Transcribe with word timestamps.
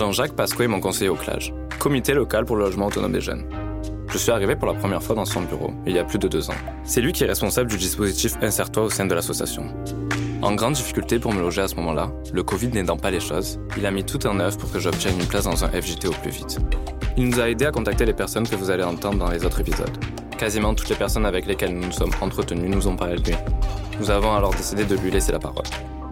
Jean-Jacques 0.00 0.32
Pasco 0.32 0.62
est 0.62 0.66
mon 0.66 0.80
conseiller 0.80 1.10
au 1.10 1.14
CLAGE, 1.14 1.52
comité 1.78 2.14
local 2.14 2.46
pour 2.46 2.56
le 2.56 2.64
logement 2.64 2.86
autonome 2.86 3.12
des 3.12 3.20
jeunes. 3.20 3.44
Je 4.10 4.16
suis 4.16 4.30
arrivé 4.30 4.56
pour 4.56 4.66
la 4.66 4.72
première 4.72 5.02
fois 5.02 5.14
dans 5.14 5.26
son 5.26 5.42
bureau, 5.42 5.74
il 5.86 5.94
y 5.94 5.98
a 5.98 6.04
plus 6.04 6.18
de 6.18 6.26
deux 6.26 6.48
ans. 6.48 6.54
C'est 6.84 7.02
lui 7.02 7.12
qui 7.12 7.24
est 7.24 7.26
responsable 7.26 7.68
du 7.68 7.76
dispositif 7.76 8.32
Insère-toi 8.40 8.84
au 8.84 8.88
sein 8.88 9.04
de 9.04 9.14
l'association. 9.14 9.66
En 10.40 10.54
grande 10.54 10.72
difficulté 10.72 11.18
pour 11.18 11.34
me 11.34 11.40
loger 11.42 11.60
à 11.60 11.68
ce 11.68 11.74
moment-là, 11.74 12.10
le 12.32 12.42
Covid 12.42 12.68
n'aidant 12.68 12.96
pas 12.96 13.10
les 13.10 13.20
choses, 13.20 13.60
il 13.76 13.84
a 13.84 13.90
mis 13.90 14.02
tout 14.02 14.26
en 14.26 14.40
œuvre 14.40 14.56
pour 14.56 14.72
que 14.72 14.78
j'obtienne 14.78 15.20
une 15.20 15.26
place 15.26 15.44
dans 15.44 15.66
un 15.66 15.68
FJT 15.68 16.08
au 16.08 16.12
plus 16.12 16.30
vite. 16.30 16.56
Il 17.18 17.28
nous 17.28 17.38
a 17.38 17.50
aidé 17.50 17.66
à 17.66 17.70
contacter 17.70 18.06
les 18.06 18.14
personnes 18.14 18.48
que 18.48 18.56
vous 18.56 18.70
allez 18.70 18.84
entendre 18.84 19.18
dans 19.18 19.30
les 19.30 19.44
autres 19.44 19.60
épisodes. 19.60 20.02
Quasiment 20.38 20.72
toutes 20.72 20.88
les 20.88 20.96
personnes 20.96 21.26
avec 21.26 21.44
lesquelles 21.44 21.74
nous 21.74 21.84
nous 21.84 21.92
sommes 21.92 22.12
entretenus 22.22 22.74
nous 22.74 22.88
ont 22.88 22.96
parlé 22.96 23.16
de 23.16 23.28
lui. 23.28 23.36
Nous 24.00 24.10
avons 24.10 24.34
alors 24.34 24.54
décidé 24.54 24.86
de 24.86 24.96
lui 24.96 25.10
laisser 25.10 25.32
la 25.32 25.40
parole. 25.40 25.66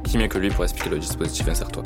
Qui 0.04 0.18
mieux 0.18 0.28
que 0.28 0.36
lui 0.36 0.50
pour 0.50 0.64
expliquer 0.64 0.90
le 0.90 0.98
dispositif 0.98 1.48
Insère-toi 1.48 1.84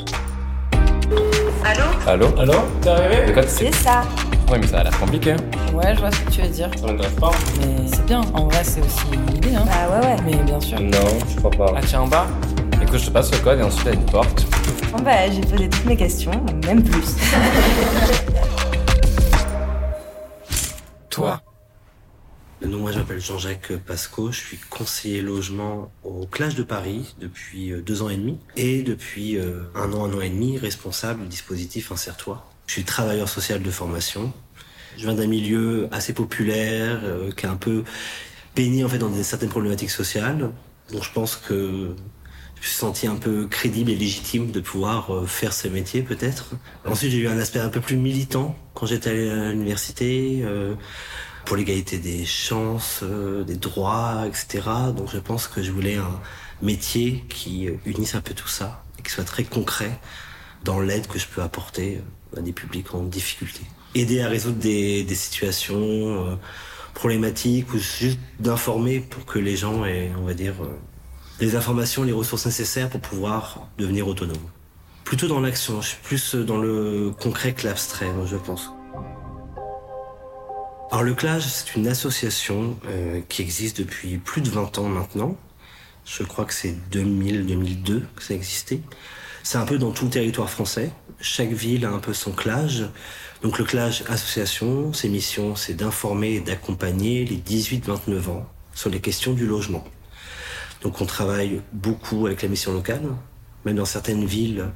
Allô 1.65 1.85
Allô 2.07 2.27
Allô 2.41 2.53
T'es 2.81 2.89
arrivé 2.91 3.27
De 3.27 3.33
quoi 3.33 3.43
C'est 3.47 3.75
ça. 3.75 4.03
Ouais, 4.51 4.59
mais 4.59 4.67
ça 4.67 4.81
a 4.81 4.85
l'air 4.85 4.99
compliqué. 4.99 5.35
Ouais, 5.73 5.95
je 5.95 6.01
vois 6.01 6.11
ce 6.11 6.21
que 6.21 6.31
tu 6.31 6.41
veux 6.43 6.49
dire. 6.49 6.69
Ça 6.79 6.87
m'intéresse 6.87 7.13
pas. 7.15 7.31
Mais 7.61 7.87
c'est 7.87 8.05
bien, 8.05 8.21
en 8.35 8.45
vrai, 8.47 8.61
c'est 8.63 8.81
aussi 8.81 8.99
une 9.13 9.37
idée, 9.37 9.55
hein. 9.55 9.65
Bah 9.67 9.99
ouais, 10.01 10.07
ouais. 10.07 10.17
Mais 10.25 10.37
bien 10.45 10.61
sûr. 10.61 10.79
Non, 10.81 11.09
je 11.31 11.37
crois 11.37 11.51
pas. 11.51 11.75
Ah, 11.77 11.81
tiens, 11.87 12.01
en 12.03 12.09
bas 12.09 12.27
Écoute, 12.83 12.99
je 12.99 13.07
te 13.07 13.11
passe 13.11 13.31
le 13.31 13.39
code 13.39 13.61
et 13.61 13.63
ensuite 13.63 13.85
il 13.87 13.93
y 13.95 13.97
a 13.97 14.01
une 14.01 14.07
porte. 14.07 14.45
Bon 14.93 15.03
bah 15.03 15.31
j'ai 15.31 15.41
posé 15.41 15.69
toutes 15.69 15.85
mes 15.87 15.97
questions, 15.97 16.33
même 16.67 16.83
plus. 16.83 17.17
Donc, 22.65 22.81
moi, 22.81 22.93
je 22.93 22.99
m'appelle 22.99 23.21
Jean-Jacques 23.21 23.73
Pasco, 23.87 24.31
je 24.31 24.39
suis 24.39 24.57
conseiller 24.71 25.21
logement 25.21 25.91
au 26.05 26.27
Clash 26.27 26.55
de 26.55 26.63
Paris 26.63 27.15
depuis 27.19 27.73
euh, 27.73 27.83
deux 27.83 28.03
ans 28.03 28.09
et 28.09 28.17
demi 28.17 28.39
et 28.57 28.83
depuis 28.83 29.37
euh, 29.37 29.63
un 29.75 29.93
an, 29.93 30.05
un 30.05 30.15
an 30.15 30.21
et 30.21 30.31
demi, 30.31 30.59
responsable 30.59 31.23
du 31.23 31.29
dispositif 31.29 31.91
Insère-toi. 31.91 32.49
Je 32.67 32.75
suis 32.75 32.85
travailleur 32.85 33.29
social 33.29 33.63
de 33.63 33.71
formation. 33.71 34.33
Je 34.97 35.03
viens 35.03 35.15
d'un 35.15 35.27
milieu 35.27 35.89
assez 35.91 36.13
populaire, 36.13 37.01
euh, 37.03 37.33
qui 37.33 37.47
est 37.47 37.49
un 37.49 37.57
peu 37.57 37.83
baigné 38.55 38.85
en 38.85 38.89
fait 38.89 38.99
dans 38.99 39.13
certaines 39.23 39.49
problématiques 39.49 39.91
sociales. 39.91 40.51
Donc 40.93 41.03
je 41.03 41.11
pense 41.11 41.37
que 41.37 41.97
je 42.55 42.61
me 42.61 42.65
suis 42.65 42.77
senti 42.77 43.09
un 43.09 43.17
peu 43.17 43.49
crédible 43.49 43.91
et 43.91 43.97
légitime 43.97 44.53
de 44.53 44.61
pouvoir 44.61 45.29
faire 45.29 45.53
ce 45.53 45.67
métier 45.67 46.03
peut-être. 46.03 46.51
Ensuite 46.85 47.11
j'ai 47.11 47.19
eu 47.19 47.29
un 47.29 47.39
aspect 47.39 47.59
un 47.59 47.71
peu 47.71 47.81
plus 47.81 47.97
militant 47.97 48.57
quand 48.75 48.87
j'étais 48.87 49.31
à 49.31 49.51
l'université. 49.51 50.45
Pour 51.45 51.57
l'égalité 51.57 51.99
des 51.99 52.25
chances, 52.25 53.01
euh, 53.03 53.45
des 53.45 53.57
droits, 53.57 54.25
etc. 54.27 54.69
Donc 54.97 55.11
je 55.13 55.19
pense 55.19 55.49
que 55.49 55.63
je 55.63 55.71
voulais 55.71 55.97
un 55.97 56.21
métier 56.61 57.25
qui 57.29 57.69
euh, 57.69 57.77
unisse 57.87 58.15
un 58.15 58.21
peu 58.21 58.35
tout 58.35 58.49
ça 58.49 58.85
et 58.99 59.03
qui 59.03 59.11
soit 59.11 59.25
très 59.25 59.45
concret 59.45 59.99
dans 60.65 60.81
l'aide 60.81 61.07
que 61.07 61.19
je 61.19 61.27
peux 61.27 61.43
apporter 61.43 61.99
euh, 62.35 62.39
à 62.39 62.43
des 62.43 62.53
publics 62.53 62.95
en 62.95 63.03
difficulté. 63.03 63.63
Aider 63.95 64.21
à 64.23 64.29
résoudre 64.29 64.59
des, 64.59 65.03
des 65.03 65.15
situations 65.15 66.39
problématiques 66.95 67.75
ou 67.75 67.79
juste 67.79 68.19
d'informer 68.41 69.01
pour 69.01 69.27
que 69.27 69.39
les 69.39 69.55
gens 69.55 69.85
aient, 69.85 70.11
on 70.19 70.25
va 70.25 70.33
dire, 70.33 70.55
les 71.41 71.57
informations, 71.57 72.03
les 72.03 72.13
ressources 72.13 72.47
nécessaires 72.47 72.89
pour 72.89 73.01
pouvoir 73.01 73.69
devenir 73.77 74.09
autonome. 74.09 74.39
Plutôt 75.05 75.29
dans 75.29 75.41
l'action, 75.41 75.83
je 75.83 75.89
suis 75.89 75.99
plus 76.03 76.35
dans 76.37 76.57
le 76.57 77.13
concret 77.21 77.53
que 77.53 77.67
l'abstrait, 77.67 78.09
je 78.25 78.37
pense. 78.37 78.73
Alors 80.93 81.05
le 81.05 81.15
CLAGE, 81.15 81.47
c'est 81.47 81.75
une 81.75 81.89
association 81.89 82.79
euh, 82.87 83.23
qui 83.31 83.41
existe 83.41 83.79
depuis 83.79 84.19
plus 84.19 84.43
de 84.43 84.51
20 84.51 84.77
ans 84.77 84.89
maintenant. 84.89 85.39
Je 86.05 86.23
crois 86.23 86.45
que 86.45 86.53
c'est 86.53 86.75
2000-2002 86.91 88.03
que 88.15 88.23
ça 88.23 88.35
existait. 88.35 88.83
C'est 89.43 89.57
un 89.57 89.65
peu 89.65 89.79
dans 89.79 89.93
tout 89.93 90.05
le 90.05 90.11
territoire 90.11 90.51
français. 90.51 90.93
Chaque 91.19 91.53
ville 91.53 91.87
a 91.87 91.91
un 91.91 91.99
peu 91.99 92.13
son 92.13 92.33
CLAGE. 92.33 92.91
Donc 93.43 93.59
le 93.59 93.65
CLAGE 93.65 94.05
association, 94.09 94.93
ses 94.93 95.09
missions, 95.09 95.57
c'est 95.57 95.73
d'informer 95.73 96.35
et 96.35 96.41
d'accompagner 96.41 97.25
les 97.25 97.39
18-29 97.39 98.29
ans 98.29 98.47
sur 98.75 98.91
les 98.91 99.01
questions 99.01 99.33
du 99.33 99.47
logement. 99.47 99.85
Donc 100.83 101.01
on 101.01 101.07
travaille 101.07 101.63
beaucoup 101.73 102.27
avec 102.27 102.43
la 102.43 102.49
mission 102.49 102.75
locale. 102.75 103.09
Même 103.65 103.77
dans 103.77 103.87
certaines 103.87 104.27
villes, 104.27 104.69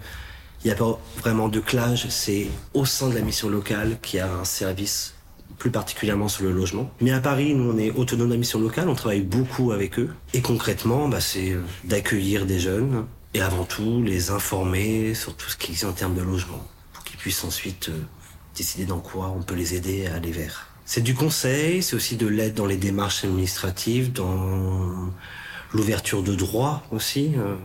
il 0.65 0.69
n'y 0.69 0.73
a 0.73 0.77
pas 0.77 0.99
vraiment 1.19 1.51
de 1.51 1.61
CLAGE, 1.61 2.09
c'est 2.09 2.47
au 2.73 2.87
sein 2.87 3.11
de 3.11 3.15
la 3.15 3.21
mission 3.21 3.51
locale 3.51 3.99
qu'il 4.01 4.21
y 4.21 4.23
a 4.23 4.33
un 4.33 4.47
service 4.47 5.16
plus 5.59 5.71
particulièrement 5.71 6.29
sur 6.29 6.45
le 6.45 6.53
logement. 6.53 6.91
Mais 7.01 7.13
à 7.13 7.21
Paris, 7.21 7.55
nous, 7.55 7.71
on 7.73 7.79
est 7.79 7.91
autonome 7.91 8.31
la 8.31 8.37
mission 8.37 8.61
locale, 8.61 8.89
on 8.89 8.95
travaille 8.95 9.23
beaucoup 9.23 9.73
avec 9.73 9.99
eux. 9.99 10.11
Et 10.35 10.41
concrètement, 10.41 11.09
bah, 11.09 11.21
c'est 11.21 11.57
d'accueillir 11.85 12.47
des 12.47 12.59
jeunes 12.59 13.07
et 13.35 13.41
avant 13.41 13.65
tout 13.65 14.03
les 14.03 14.31
informer 14.31 15.15
sur 15.15 15.37
tout 15.37 15.51
ce 15.51 15.57
qui 15.57 15.73
existe 15.73 15.85
en 15.85 15.93
termes 15.93 16.15
de 16.15 16.23
logement, 16.23 16.67
pour 16.93 17.05
qu'ils 17.05 17.19
puissent 17.19 17.45
ensuite 17.45 17.91
euh, 17.91 18.01
décider 18.57 18.87
dans 18.87 19.01
quoi 19.01 19.35
on 19.37 19.43
peut 19.43 19.55
les 19.55 19.75
aider 19.75 20.07
à 20.07 20.15
aller 20.15 20.33
vers. 20.33 20.69
C'est 20.87 21.03
du 21.03 21.15
conseil, 21.15 21.83
c'est 21.83 21.97
aussi 21.97 22.17
de 22.17 22.27
l'aide 22.27 22.55
dans 22.55 22.65
les 22.65 22.77
démarches 22.77 23.25
administratives, 23.25 24.13
dans 24.13 25.11
l'ouverture 25.73 26.23
de 26.23 26.35
droits 26.35 26.83
aussi, 26.93 27.33
euh, 27.37 27.57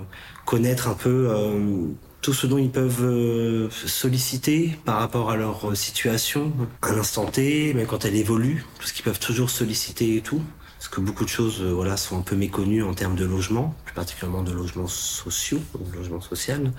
connaître 0.46 0.88
un 0.88 0.94
peu 0.94 1.30
euh, 1.30 1.88
tout 2.22 2.34
ce 2.34 2.46
dont 2.46 2.60
ils 2.60 2.70
peuvent 2.70 3.04
euh, 3.04 3.70
solliciter 3.72 4.78
par 4.86 5.00
rapport 5.00 5.32
à 5.32 5.36
leur 5.36 5.72
euh, 5.72 5.76
situation, 5.76 6.54
à 6.84 6.92
l'instant 6.92 7.26
T, 7.26 7.74
même 7.74 7.88
quand 7.88 8.06
elle 8.06 8.16
évolue, 8.16 8.64
tout 8.80 8.88
ce 8.88 8.94
qu'ils 8.94 9.04
peuvent 9.04 9.20
toujours 9.20 9.50
solliciter 9.50 10.18
et 10.18 10.22
tout. 10.22 10.42
Parce 10.78 10.90
que 10.90 11.02
beaucoup 11.02 11.26
de 11.26 11.30
choses 11.30 11.62
euh, 11.62 11.72
voilà, 11.74 11.98
sont 11.98 12.20
un 12.20 12.22
peu 12.22 12.36
méconnues 12.36 12.84
en 12.84 12.94
termes 12.94 13.16
de 13.16 13.26
logement, 13.26 13.76
plus 13.86 13.96
particulièrement 13.96 14.44
de 14.44 14.52
logements 14.52 14.88
sociaux, 14.88 15.62
ou 15.80 15.90
de 15.90 15.96
logement 15.96 16.22
social. 16.22 16.72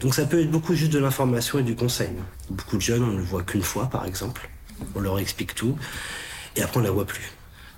Donc 0.00 0.14
ça 0.14 0.24
peut 0.24 0.40
être 0.40 0.50
beaucoup 0.50 0.74
juste 0.74 0.92
de 0.92 0.98
l'information 0.98 1.58
et 1.58 1.62
du 1.62 1.76
conseil. 1.76 2.10
Beaucoup 2.50 2.76
de 2.76 2.82
jeunes, 2.82 3.02
on 3.02 3.08
ne 3.08 3.18
le 3.18 3.22
voit 3.22 3.42
qu'une 3.42 3.62
fois 3.62 3.86
par 3.86 4.06
exemple. 4.06 4.48
On 4.94 5.00
leur 5.00 5.18
explique 5.18 5.54
tout, 5.54 5.76
et 6.56 6.62
après 6.62 6.78
on 6.78 6.80
ne 6.80 6.86
la 6.86 6.92
voit 6.92 7.06
plus. 7.06 7.30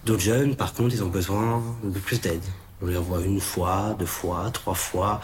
D'autres 0.06 0.22
jeunes, 0.22 0.54
par 0.54 0.72
contre, 0.74 0.94
ils 0.94 1.02
ont 1.02 1.08
besoin 1.08 1.62
de 1.82 1.98
plus 1.98 2.20
d'aide. 2.20 2.42
On 2.82 2.86
les 2.86 2.96
revoit 2.96 3.20
une 3.20 3.40
fois, 3.40 3.96
deux 3.98 4.06
fois, 4.06 4.50
trois 4.52 4.74
fois 4.74 5.20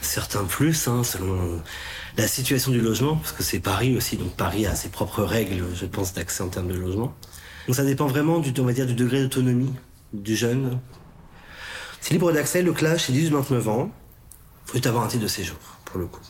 certains 0.00 0.44
plus, 0.44 0.88
hein, 0.88 1.04
selon 1.04 1.62
la 2.16 2.26
situation 2.28 2.70
du 2.70 2.80
logement, 2.80 3.16
parce 3.16 3.32
que 3.32 3.42
c'est 3.42 3.60
Paris 3.60 3.96
aussi, 3.96 4.16
donc 4.16 4.34
Paris 4.36 4.66
a 4.66 4.74
ses 4.74 4.88
propres 4.88 5.22
règles, 5.22 5.64
je 5.74 5.86
pense, 5.86 6.12
d'accès 6.12 6.42
en 6.42 6.48
termes 6.48 6.68
de 6.68 6.74
logement. 6.74 7.14
Donc 7.66 7.76
ça 7.76 7.84
dépend 7.84 8.06
vraiment 8.06 8.38
du, 8.38 8.52
on 8.60 8.64
va 8.64 8.72
dire, 8.72 8.86
du 8.86 8.94
degré 8.94 9.22
d'autonomie 9.22 9.72
du 10.12 10.36
jeune. 10.36 10.80
C'est 12.00 12.12
libre 12.12 12.32
d'accès, 12.32 12.62
le 12.62 12.72
clash, 12.72 13.06
c'est 13.06 13.12
18-29 13.12 13.68
ans. 13.68 13.90
Il 14.74 14.80
faut 14.80 14.88
avoir 14.88 15.04
un 15.04 15.08
titre 15.08 15.22
de 15.22 15.28
séjour, 15.28 15.58
pour 15.84 16.00
le 16.00 16.06
coup. 16.06 16.20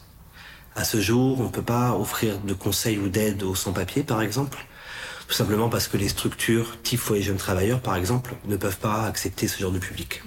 À 0.75 0.85
ce 0.85 1.01
jour, 1.01 1.41
on 1.41 1.45
ne 1.45 1.49
peut 1.49 1.63
pas 1.63 1.95
offrir 1.97 2.39
de 2.41 2.55
conseils 2.55 2.99
ou 2.99 3.09
d'aide 3.09 3.43
aux 3.43 3.55
sans-papiers, 3.55 4.03
par 4.03 4.23
exemple. 4.23 4.59
Tout 5.29 5.35
simplement 5.35 5.69
parce 5.69 5.89
que 5.89 5.97
les 5.97 6.09
structures 6.09 6.77
type 6.83 6.99
foyer 6.99 7.23
jeunes 7.23 7.37
travailleurs, 7.37 7.81
par 7.81 7.97
exemple, 7.97 8.35
ne 8.47 8.57
peuvent 8.57 8.79
pas 8.79 9.05
accepter 9.05 9.47
ce 9.47 9.61
genre 9.61 9.73
de 9.73 9.79
public. 9.79 10.23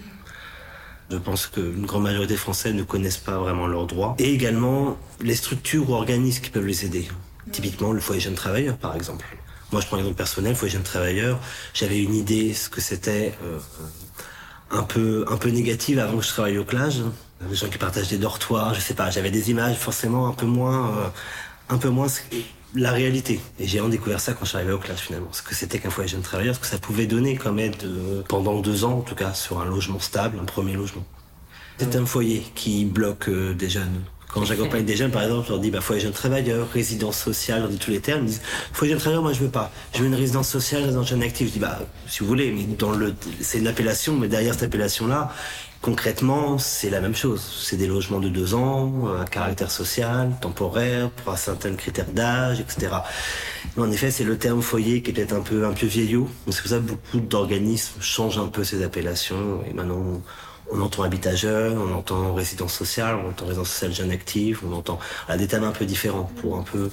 Je 1.10 1.18
pense 1.18 1.48
qu'une 1.48 1.86
grande 1.86 2.04
majorité 2.04 2.34
des 2.34 2.40
Français 2.40 2.74
ne 2.74 2.84
connaissent 2.84 3.18
pas 3.18 3.38
vraiment 3.38 3.68
leurs 3.68 3.86
droits. 3.86 4.16
Et 4.20 4.34
également 4.34 4.98
les 5.22 5.36
structures 5.36 5.90
ou 5.90 5.94
organismes 5.94 6.42
qui 6.42 6.50
peuvent 6.50 6.66
les 6.66 6.86
aider. 6.86 7.08
Typiquement 7.52 7.92
le 7.92 8.00
foyer 8.00 8.22
jeunes 8.22 8.36
travailleurs, 8.36 8.78
par 8.78 8.96
exemple. 8.96 9.26
Moi, 9.72 9.82
je 9.82 9.88
prends 9.88 9.98
l'exemple 9.98 10.18
personnel, 10.18 10.56
foyer 10.56 10.74
jeunes 10.74 10.84
travailleurs. 10.84 11.40
J'avais 11.74 12.02
une 12.02 12.16
idée 12.16 12.54
ce 12.54 12.70
que 12.70 12.80
c'était 12.80 13.34
euh, 13.44 13.60
un 14.72 14.84
peu 14.84 15.26
un 15.30 15.38
peu 15.38 15.50
négative 15.50 16.00
avant 16.00 16.18
que 16.18 16.24
je 16.24 16.30
travaille 16.30 16.58
au 16.58 16.64
CLAGE. 16.64 17.02
Les 17.50 17.56
gens 17.56 17.68
qui 17.68 17.78
partagent 17.78 18.08
des 18.08 18.18
dortoirs, 18.18 18.74
je 18.74 18.80
sais 18.80 18.94
pas. 18.94 19.10
J'avais 19.10 19.32
des 19.32 19.52
images 19.52 19.76
forcément 19.76 20.28
un 20.28 20.34
peu 20.34 20.46
moins 20.46 20.90
euh, 20.98 21.08
un 21.70 21.78
peu 21.78 21.90
moins 21.90 22.08
la 22.76 22.92
réalité. 22.92 23.40
Et 23.60 23.68
j'ai 23.68 23.82
en 23.82 23.90
découvert 23.90 24.20
ça 24.20 24.34
quand 24.34 24.46
je 24.46 24.50
suis 24.50 24.58
arrivé 24.58 24.74
au 24.74 24.78
classe 24.78 25.00
finalement. 25.00 25.32
Ce 25.32 25.42
que 25.42 25.56
c'était 25.56 25.80
qu'un 25.80 25.90
foyer 25.90 26.10
jeune 26.10 26.22
travailleur, 26.22 26.56
ce 26.56 26.60
que 26.60 26.66
ça 26.66 26.78
pouvait 26.78 27.06
donner 27.06 27.36
comme 27.36 27.60
aide 27.60 27.76
euh, 27.84 28.22
pendant 28.28 28.60
deux 28.60 28.84
ans 28.84 28.98
en 29.00 29.02
tout 29.02 29.16
cas 29.16 29.34
sur 29.34 29.62
un 29.62 29.66
logement 29.66 30.00
stable, 30.00 30.40
un 30.42 30.46
premier 30.46 30.74
logement. 30.74 31.06
C'est 31.78 31.96
un 31.96 32.06
foyer 32.06 32.44
qui 32.56 32.86
bloque 32.86 33.30
euh, 33.30 33.54
des 33.54 33.70
jeunes. 33.70 34.02
Quand 34.34 34.46
j'accompagne 34.46 34.84
des 34.84 34.96
jeunes, 34.96 35.12
par 35.12 35.22
exemple, 35.22 35.46
je 35.46 35.52
leur 35.52 35.60
dis 35.60 35.70
bah, 35.70 35.82
foyer 35.82 36.02
jeune 36.02 36.12
travailleur, 36.12 36.68
résidence 36.72 37.18
sociale, 37.18 37.66
on 37.66 37.70
dit 37.70 37.78
tous 37.78 37.92
les 37.92 38.00
termes. 38.00 38.22
Ils 38.24 38.28
disent 38.28 38.42
foyer 38.72 38.94
jeune 38.94 39.00
travailleur, 39.00 39.22
moi 39.22 39.34
je 39.34 39.40
veux 39.40 39.50
pas. 39.50 39.72
Je 39.94 40.00
veux 40.00 40.08
une 40.08 40.16
résidence 40.16 40.50
sociale, 40.50 40.84
résidence 40.84 41.08
jeune 41.08 41.22
active. 41.22 41.48
Je 41.48 41.54
dis 41.54 41.60
bah 41.60 41.80
si 42.08 42.22
vous 42.22 42.28
voulez, 42.28 42.52
mais 42.52 42.64
dans 42.76 42.92
le, 42.92 43.14
c'est 43.42 43.60
une 43.60 43.68
appellation, 43.68 44.16
mais 44.18 44.28
derrière 44.28 44.56
cette 44.56 44.64
appellation-là, 44.64 45.32
concrètement, 45.84 46.58
c'est 46.58 46.90
la 46.90 47.02
même 47.02 47.14
chose. 47.14 47.42
C'est 47.62 47.76
des 47.76 47.88
logements 47.88 48.22
de 48.22 48.30
deux 48.30 48.56
ans, 48.56 49.06
à 49.22 49.26
caractère 49.26 49.70
social, 49.70 50.32
temporaire, 50.42 51.10
pour 51.12 51.34
un 51.34 51.36
certain 51.36 51.76
critère 51.76 52.08
d'âge, 52.08 52.62
etc. 52.62 52.88
Mais 53.76 53.84
en 53.84 53.92
effet, 53.92 54.10
c'est 54.10 54.24
le 54.24 54.38
terme 54.38 54.62
foyer 54.62 55.04
qui 55.04 55.12
est 55.12 55.14
peut-être 55.14 55.34
un 55.34 55.42
peu, 55.42 55.66
un 55.66 55.74
peu 55.74 55.86
vieillot. 55.86 56.30
C'est 56.50 56.62
pour 56.62 56.70
ça 56.70 56.78
que 56.78 56.84
beaucoup 56.84 57.20
d'organismes 57.20 58.02
changent 58.02 58.38
un 58.38 58.48
peu 58.48 58.64
ces 58.64 58.82
appellations. 58.82 59.62
Et 59.70 59.74
maintenant, 59.74 60.22
on 60.72 60.80
entend 60.80 61.04
habitat 61.04 61.36
jeune, 61.36 61.78
on 61.78 61.94
entend 61.94 62.34
résidence 62.34 62.74
sociale, 62.74 63.18
on 63.24 63.30
entend 63.30 63.46
résidence 63.46 63.70
sociale 63.70 63.94
jeune 63.94 64.12
active, 64.12 64.62
on 64.66 64.72
entend 64.72 65.00
voilà, 65.28 65.38
des 65.38 65.48
thèmes 65.48 65.66
un 65.66 65.72
peu 65.72 65.86
différents 65.86 66.32
pour 66.42 66.58
un 66.58 66.64
peu 66.64 66.90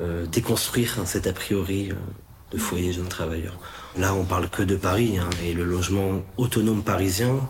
euh, 0.00 0.24
déconstruire 0.26 0.98
cet 1.04 1.26
a 1.26 1.32
priori 1.32 1.90
euh, 1.90 1.94
de 2.52 2.58
foyer 2.58 2.92
jeune 2.92 3.08
travailleur. 3.08 3.54
Là, 3.98 4.14
on 4.14 4.24
parle 4.24 4.48
que 4.48 4.62
de 4.62 4.76
Paris, 4.76 5.18
hein, 5.18 5.28
et 5.44 5.52
le 5.52 5.64
logement 5.64 6.22
autonome 6.36 6.84
parisien, 6.84 7.40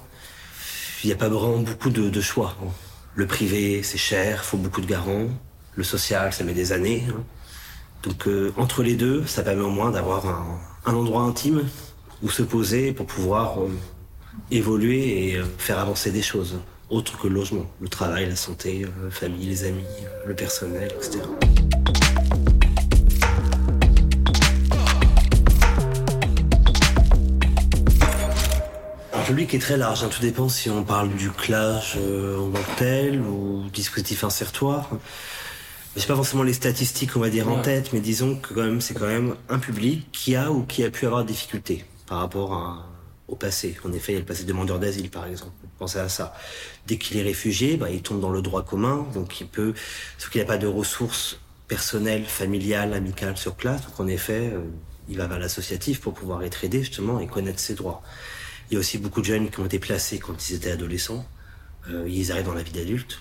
il 1.05 1.09
n'y 1.09 1.13
a 1.13 1.17
pas 1.17 1.29
vraiment 1.29 1.59
beaucoup 1.59 1.91
de, 1.91 2.21
choix. 2.21 2.57
Le 3.15 3.27
privé, 3.27 3.83
c'est 3.83 3.99
cher, 3.99 4.43
faut 4.43 4.57
beaucoup 4.57 4.81
de 4.81 4.87
garants. 4.87 5.29
Le 5.77 5.85
social, 5.85 6.33
ça 6.33 6.45
met 6.45 6.55
des 6.55 6.73
années. 6.73 7.05
Hein. 7.11 7.23
Donc 8.03 8.27
euh, 8.27 8.53
entre 8.57 8.83
les 8.83 8.95
deux, 8.95 9.27
ça 9.27 9.43
permet 9.43 9.63
au 9.63 9.71
moins 9.71 9.91
d'avoir 9.91 10.27
un, 10.27 10.59
un, 10.87 10.95
endroit 10.95 11.23
intime 11.23 11.63
où 12.23 12.31
se 12.31 12.43
poser 12.43 12.93
pour 12.93 13.07
pouvoir 13.07 13.61
euh, 13.61 13.69
évoluer 14.51 15.29
et 15.29 15.37
euh, 15.37 15.45
faire 15.59 15.79
avancer 15.79 16.11
des 16.11 16.23
choses, 16.23 16.59
autres 16.89 17.19
que 17.19 17.29
le 17.29 17.35
logement, 17.35 17.67
le 17.81 17.89
travail, 17.89 18.27
la 18.27 18.37
santé, 18.37 18.87
la 19.03 19.11
famille, 19.11 19.47
les 19.47 19.65
amis, 19.65 19.85
le 20.27 20.35
personnel, 20.35 20.91
etc. 20.97 21.21
public 29.27 29.55
est 29.55 29.59
très 29.59 29.77
large, 29.77 30.05
hein. 30.05 30.09
tout 30.09 30.21
dépend 30.21 30.49
si 30.49 30.71
on 30.71 30.85
parle 30.85 31.11
du 31.15 31.31
clash 31.31 31.97
en 31.97 32.51
tant 32.51 32.61
tel 32.77 33.21
ou 33.21 33.65
dispositif 33.73 34.25
insertoire 34.25 34.91
j'ai 35.97 36.07
pas 36.07 36.17
forcément 36.17 36.43
les 36.43 36.53
statistiques, 36.53 37.17
on 37.17 37.21
va 37.21 37.31
dire, 37.31 37.49
en 37.49 37.61
tête, 37.61 37.93
mais 37.93 38.01
disons 38.01 38.37
que 38.37 38.53
quand 38.53 38.65
même, 38.65 38.81
c'est 38.81 38.95
quand 38.95 39.07
même 39.07 39.37
un 39.49 39.59
public 39.59 40.09
qui 40.11 40.35
a 40.35 40.51
ou 40.51 40.65
qui 40.65 40.83
a 40.83 40.91
pu 40.91 41.07
avoir 41.07 41.25
des 41.25 41.33
difficultés 41.33 41.85
par 42.07 42.19
rapport 42.19 42.85
au 43.29 43.37
passé. 43.37 43.77
En 43.85 43.93
effet, 43.93 44.13
il 44.13 44.15
y 44.17 44.19
a 44.19 44.21
le 44.21 44.27
passé 44.27 44.45
demandeur 44.45 44.81
d'asile, 44.81 45.09
par 45.09 45.27
exemple. 45.27 45.53
Pensez 45.79 45.99
à 45.99 46.09
ça. 46.09 46.35
Dès 46.87 46.99
qu'il 46.99 47.17
est 47.17 47.23
réfugié, 47.23 47.77
bah, 47.77 47.91
il 47.91 48.03
tombe 48.03 48.21
dans 48.21 48.31
le 48.31 48.43
droit 48.43 48.65
commun, 48.65 49.07
donc 49.15 49.41
il 49.41 49.47
peut, 49.47 49.75
sauf 50.19 50.31
qu'il 50.31 50.41
n'a 50.41 50.47
pas 50.47 50.59
de 50.59 50.67
ressources 50.67 51.39
personnelles, 51.69 52.25
familiales, 52.25 52.93
amicales 52.93 53.37
sur 53.37 53.55
place. 53.55 53.83
Donc 53.83 54.01
en 54.01 54.09
effet, 54.09 54.51
euh, 54.53 54.65
il 55.09 55.17
va 55.17 55.27
vers 55.29 55.39
l'associatif 55.39 56.01
pour 56.01 56.15
pouvoir 56.15 56.43
être 56.43 56.65
aidé 56.65 56.81
justement 56.81 57.21
et 57.21 57.27
connaître 57.27 57.61
ses 57.61 57.75
droits. 57.75 58.03
Il 58.71 58.75
y 58.75 58.77
a 58.77 58.81
aussi 58.81 58.99
beaucoup 58.99 59.21
de 59.21 59.27
jeunes 59.27 59.51
qui 59.51 59.61
ont 59.61 59.67
été 59.67 59.79
placés 59.79 60.19
quand 60.19 60.49
ils 60.49 60.55
étaient 60.55 60.71
adolescents. 60.71 61.27
Euh, 61.91 62.09
ils 62.09 62.33
arrivent 62.33 62.47
dans 62.47 62.55
la 62.55 62.63
vie 62.63 62.73
d'adulte 62.73 63.21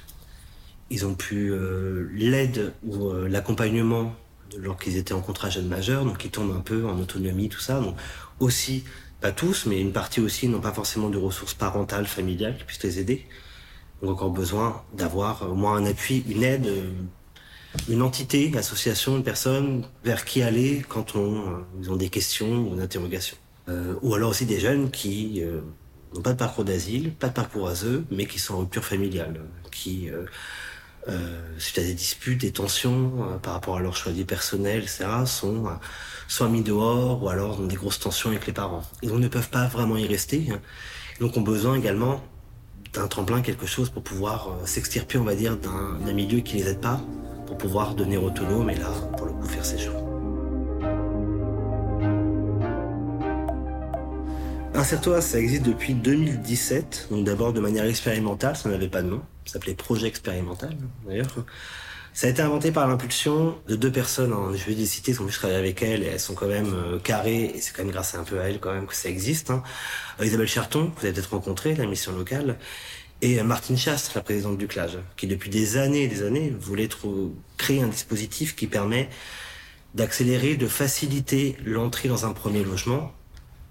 ils 0.93 1.05
ont 1.07 1.15
pu 1.15 1.51
euh, 1.51 2.07
l'aide 2.13 2.73
ou 2.83 3.09
euh, 3.09 3.27
l'accompagnement 3.27 4.15
lorsqu'ils 4.59 4.97
étaient 4.97 5.13
en 5.13 5.21
contrat 5.21 5.49
jeune 5.49 5.67
majeur, 5.67 6.05
donc 6.05 6.23
ils 6.23 6.29
tombent 6.29 6.55
un 6.55 6.61
peu 6.61 6.85
en 6.85 6.99
autonomie, 6.99 7.49
tout 7.49 7.59
ça. 7.59 7.79
Donc 7.79 7.95
aussi, 8.39 8.83
pas 9.19 9.31
tous, 9.31 9.65
mais 9.65 9.81
une 9.81 9.91
partie 9.91 10.19
aussi 10.19 10.47
n'ont 10.47 10.61
pas 10.61 10.71
forcément 10.71 11.09
de 11.09 11.17
ressources 11.17 11.55
parentales, 11.55 12.05
familiales 12.05 12.57
qui 12.57 12.65
puissent 12.65 12.83
les 12.83 12.99
aider. 12.99 13.25
Donc 14.03 14.11
encore 14.11 14.29
besoin 14.29 14.83
d'avoir 14.93 15.49
au 15.49 15.55
moins 15.55 15.77
un 15.77 15.85
appui, 15.87 16.23
une 16.29 16.43
aide, 16.43 16.67
euh, 16.67 16.91
une 17.89 18.03
entité, 18.03 18.45
une 18.45 18.57
association, 18.57 19.17
une 19.17 19.23
personne 19.23 19.87
vers 20.03 20.25
qui 20.25 20.43
aller 20.43 20.85
quand 20.87 21.15
on, 21.15 21.63
ils 21.81 21.89
ont 21.89 21.95
des 21.95 22.09
questions 22.09 22.67
ou 22.69 22.75
des 22.75 22.87
interrogations. 23.67 23.99
ou 24.01 24.15
alors 24.15 24.29
aussi 24.31 24.45
des 24.45 24.59
jeunes 24.59 24.91
qui 24.91 25.41
n'ont 26.13 26.21
pas 26.21 26.33
de 26.33 26.37
parcours 26.37 26.65
d'asile, 26.65 27.13
pas 27.13 27.29
de 27.29 27.33
parcours 27.33 27.69
eux, 27.83 28.05
mais 28.11 28.25
qui 28.25 28.39
sont 28.39 28.55
en 28.55 28.59
rupture 28.59 28.85
familiale, 28.85 29.41
qui 29.71 30.09
euh, 31.09 31.41
suite 31.57 31.79
à 31.79 31.81
des 31.81 31.93
disputes, 31.93 32.41
des 32.41 32.51
tensions 32.51 33.11
euh, 33.19 33.37
par 33.37 33.53
rapport 33.53 33.75
à 33.75 33.81
leur 33.81 33.97
choix 33.97 34.13
de 34.13 34.17
vie 34.17 34.23
personnel, 34.23 34.83
etc., 34.83 35.05
sont 35.25 35.65
euh, 35.65 35.71
soit 36.29 36.47
mis 36.47 36.61
dehors 36.61 37.21
ou 37.21 37.27
alors 37.27 37.59
ont 37.59 37.65
des 37.65 37.75
grosses 37.75 37.99
tensions 37.99 38.29
avec 38.29 38.47
les 38.47 38.53
parents. 38.53 38.83
Et 39.01 39.07
donc 39.07 39.19
ne 39.19 39.27
peuvent 39.27 39.49
pas 39.49 39.67
vraiment 39.67 39.97
y 39.97 40.07
rester. 40.07 40.47
Hein. 40.49 40.61
donc 41.19 41.35
ont 41.35 41.41
besoin 41.41 41.75
également 41.75 42.21
d'un 42.93 43.07
tremplin, 43.07 43.41
quelque 43.41 43.65
chose 43.65 43.89
pour 43.89 44.03
pouvoir 44.03 44.55
s'extirper, 44.65 45.17
on 45.17 45.23
va 45.23 45.35
dire, 45.35 45.57
d'un 45.57 46.13
milieu 46.13 46.39
qui 46.39 46.57
les 46.57 46.69
aide 46.69 46.79
pas, 46.79 47.01
pour 47.47 47.57
pouvoir 47.57 47.95
devenir 47.95 48.23
autonome 48.23 48.69
et 48.69 48.75
là, 48.75 48.91
pour 49.17 49.25
le 49.25 49.33
coup, 49.33 49.47
faire 49.47 49.65
ses 49.65 49.79
choix. 49.79 50.02
Insertois, 54.83 55.21
ça 55.21 55.39
existe 55.39 55.63
depuis 55.63 55.93
2017, 55.93 57.07
donc 57.09 57.23
d'abord 57.23 57.53
de 57.53 57.61
manière 57.61 57.85
expérimentale, 57.85 58.57
ça 58.57 58.67
n'avait 58.67 58.89
pas 58.89 59.01
de 59.01 59.07
nom, 59.07 59.21
ça 59.45 59.53
s'appelait 59.53 59.75
Projet 59.75 60.07
Expérimental 60.07 60.75
d'ailleurs. 61.07 61.33
Ça 62.13 62.27
a 62.27 62.29
été 62.29 62.41
inventé 62.41 62.73
par 62.73 62.85
l'impulsion 62.89 63.57
de 63.69 63.77
deux 63.77 63.93
personnes, 63.93 64.33
hein. 64.33 64.51
je 64.53 64.65
vais 64.65 64.73
les 64.73 64.85
citer, 64.85 65.13
parce 65.13 65.25
que 65.25 65.31
je 65.31 65.37
travaille 65.37 65.55
avec 65.55 65.81
elles 65.81 66.03
et 66.03 66.07
elles 66.07 66.19
sont 66.19 66.33
quand 66.33 66.49
même 66.49 66.73
euh, 66.73 66.99
carrées, 66.99 67.53
et 67.55 67.61
c'est 67.61 67.73
quand 67.73 67.83
même 67.83 67.93
grâce 67.93 68.13
un 68.15 68.25
peu 68.25 68.41
à 68.41 68.49
elles 68.49 68.59
quand 68.59 68.73
même 68.73 68.85
que 68.85 68.93
ça 68.93 69.07
existe. 69.07 69.51
Hein. 69.51 69.63
Euh, 70.19 70.25
Isabelle 70.25 70.49
Cherton, 70.49 70.91
vous 70.97 71.05
avez 71.05 71.13
peut-être 71.13 71.31
rencontré, 71.31 71.75
la 71.75 71.85
mission 71.85 72.11
locale, 72.11 72.57
et 73.21 73.39
euh, 73.39 73.43
Martine 73.45 73.77
Chastre, 73.77 74.11
la 74.15 74.21
présidente 74.21 74.57
du 74.57 74.67
CLAGE, 74.67 74.97
qui 75.15 75.27
depuis 75.27 75.49
des 75.49 75.77
années 75.77 76.03
et 76.03 76.07
des 76.09 76.23
années 76.23 76.53
voulait 76.59 76.89
créer 77.55 77.81
un 77.81 77.87
dispositif 77.87 78.53
qui 78.53 78.67
permet 78.67 79.07
d'accélérer, 79.95 80.57
de 80.57 80.67
faciliter 80.67 81.55
l'entrée 81.63 82.09
dans 82.09 82.25
un 82.25 82.33
premier 82.33 82.65
logement 82.65 83.13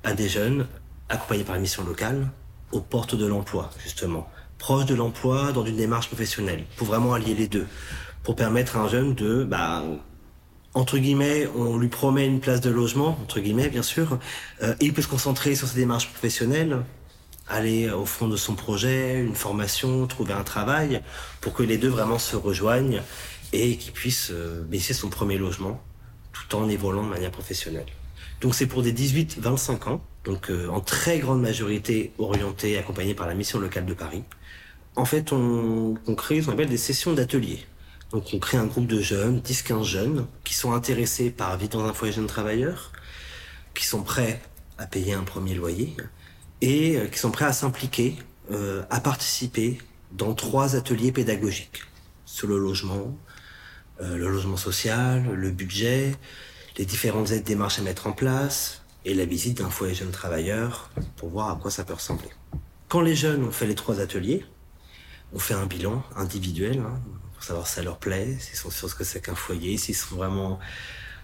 à 0.05 0.15
des 0.15 0.31
jeunes 0.31 0.67
accompagné 1.13 1.45
par 1.45 1.55
la 1.55 1.61
mission 1.61 1.85
locale, 1.85 2.29
aux 2.73 2.81
portes 2.81 3.15
de 3.15 3.27
l'emploi, 3.27 3.71
justement. 3.83 4.29
Proche 4.59 4.87
de 4.87 4.95
l'emploi 4.95 5.53
dans 5.53 5.65
une 5.65 5.77
démarche 5.77 6.09
professionnelle, 6.09 6.65
pour 6.77 6.87
vraiment 6.87 7.13
allier 7.13 7.35
les 7.35 7.49
deux. 7.49 7.67
Pour 8.23 8.35
permettre 8.35 8.77
à 8.77 8.81
un 8.81 8.89
jeune 8.89 9.15
de, 9.15 9.45
bah, 9.45 9.83
entre 10.75 10.97
guillemets, 10.99 11.47
on 11.55 11.77
lui 11.77 11.89
promet 11.89 12.27
une 12.27 12.41
place 12.41 12.61
de 12.61 12.71
logement, 12.71 13.19
entre 13.23 13.41
guillemets, 13.41 13.69
bien 13.69 13.83
sûr, 13.83 14.19
euh, 14.63 14.75
et 14.81 14.87
il 14.87 14.95
peut 14.95 15.03
se 15.03 15.09
concentrer 15.09 15.55
sur 15.55 15.69
ses 15.69 15.77
démarches 15.77 16.09
professionnelles, 16.09 16.79
aller 17.49 17.91
au 17.91 18.07
fond 18.07 18.29
de 18.29 18.37
son 18.37 18.55
projet, 18.55 19.21
une 19.21 19.35
formation, 19.35 20.07
trouver 20.07 20.33
un 20.33 20.45
travail, 20.45 21.03
pour 21.41 21.53
que 21.53 21.63
les 21.63 21.77
deux 21.77 21.89
vraiment 21.89 22.19
se 22.19 22.37
rejoignent 22.37 23.03
et 23.53 23.77
qu'il 23.77 23.93
puisse 23.93 24.31
euh, 24.31 24.65
baisser 24.67 24.95
son 24.95 25.11
premier 25.11 25.37
logement 25.37 25.83
tout 26.33 26.57
en 26.57 26.69
évoluant 26.71 27.03
de 27.03 27.11
manière 27.11 27.31
professionnelle. 27.31 27.85
Donc 28.43 28.57
c'est 28.57 28.67
pour 28.67 28.83
des 28.83 28.93
18-25 28.93 29.89
ans, 29.89 30.05
donc 30.25 30.51
euh, 30.51 30.67
en 30.67 30.81
très 30.81 31.21
grande 31.21 31.41
majorité 31.41 32.13
orientés, 32.19 32.77
accompagnés 32.77 33.15
par 33.15 33.29
la 33.29 33.35
mission 33.35 33.61
locale 33.61 33.87
de 33.87 33.95
Paris. 33.95 34.25
En 34.97 35.05
fait, 35.05 35.33
on, 35.33 35.95
crée 36.17 36.43
ce 36.43 36.47
qu'on 36.47 36.53
appelle 36.53 36.69
des 36.69 36.77
sessions 36.77 37.13
d'ateliers. 37.13 37.65
Donc 38.11 38.25
on 38.35 38.41
crée 38.41 38.59
un 38.59 38.67
groupe 38.67 38.89
de 38.89 39.01
jeunes, 39.01 39.39
10-15 39.39 39.85
jeunes, 39.85 40.27
qui 40.43 40.55
sont 40.55 40.73
intéressés 40.73 41.31
par 41.31 41.57
vivre 41.57 41.71
dans 41.71 41.85
un 41.85 41.93
foyer 41.93 42.13
jeune 42.13 42.27
travailleur, 42.27 42.91
qui 43.75 43.87
sont 43.87 44.03
prêts 44.03 44.43
à 44.77 44.87
payer 44.87 45.15
un 45.15 45.23
premier 45.23 45.55
loyer, 45.55 45.97
et 46.61 46.97
euh, 46.97 47.07
qui 47.07 47.21
sont 47.21 47.31
prêts 47.31 47.45
à 47.45 47.53
s'impliquer, 47.53 48.17
euh, 48.51 48.83
à 48.91 48.99
participer 48.99 49.79
dans 50.11 50.35
trois 50.35 50.75
ateliers 50.75 51.13
pédagogiques 51.13 51.85
sur 52.27 52.49
le 52.49 52.59
logement, 52.59 53.17
le 54.01 54.29
logement 54.29 54.57
social, 54.57 55.33
le 55.33 55.51
budget, 55.53 56.17
les 56.79 56.85
différentes 56.85 57.31
aides 57.31 57.45
démarches 57.45 57.79
à 57.79 57.83
mettre 57.83 58.07
en 58.07 58.13
place 58.13 58.83
et 59.05 59.15
la 59.15 59.25
visite 59.25 59.59
d'un 59.59 59.71
foyer 59.71 59.95
jeune 59.95 60.11
travailleur 60.11 60.91
pour 61.17 61.29
voir 61.29 61.51
à 61.51 61.57
quoi 61.57 61.71
ça 61.71 61.85
peut 61.85 61.95
ressembler. 61.95 62.29
Quand 62.89 63.01
les 63.01 63.15
jeunes 63.15 63.45
ont 63.45 63.51
fait 63.51 63.67
les 63.67 63.75
trois 63.75 64.01
ateliers, 64.01 64.45
on 65.35 65.39
fait 65.39 65.55
un 65.55 65.67
bilan 65.67 66.03
individuel 66.17 66.81
hein, 66.81 67.01
pour 67.35 67.43
savoir 67.43 67.67
si 67.67 67.75
ça 67.75 67.83
leur 67.83 67.99
plaît, 67.99 68.37
s'ils 68.39 68.57
sont 68.57 68.71
sûrs 68.71 68.91
ce 68.91 68.95
que 68.95 69.05
c'est 69.05 69.21
qu'un 69.21 69.35
foyer, 69.35 69.77
s'ils 69.77 69.97
sont 69.97 70.17
vraiment 70.17 70.59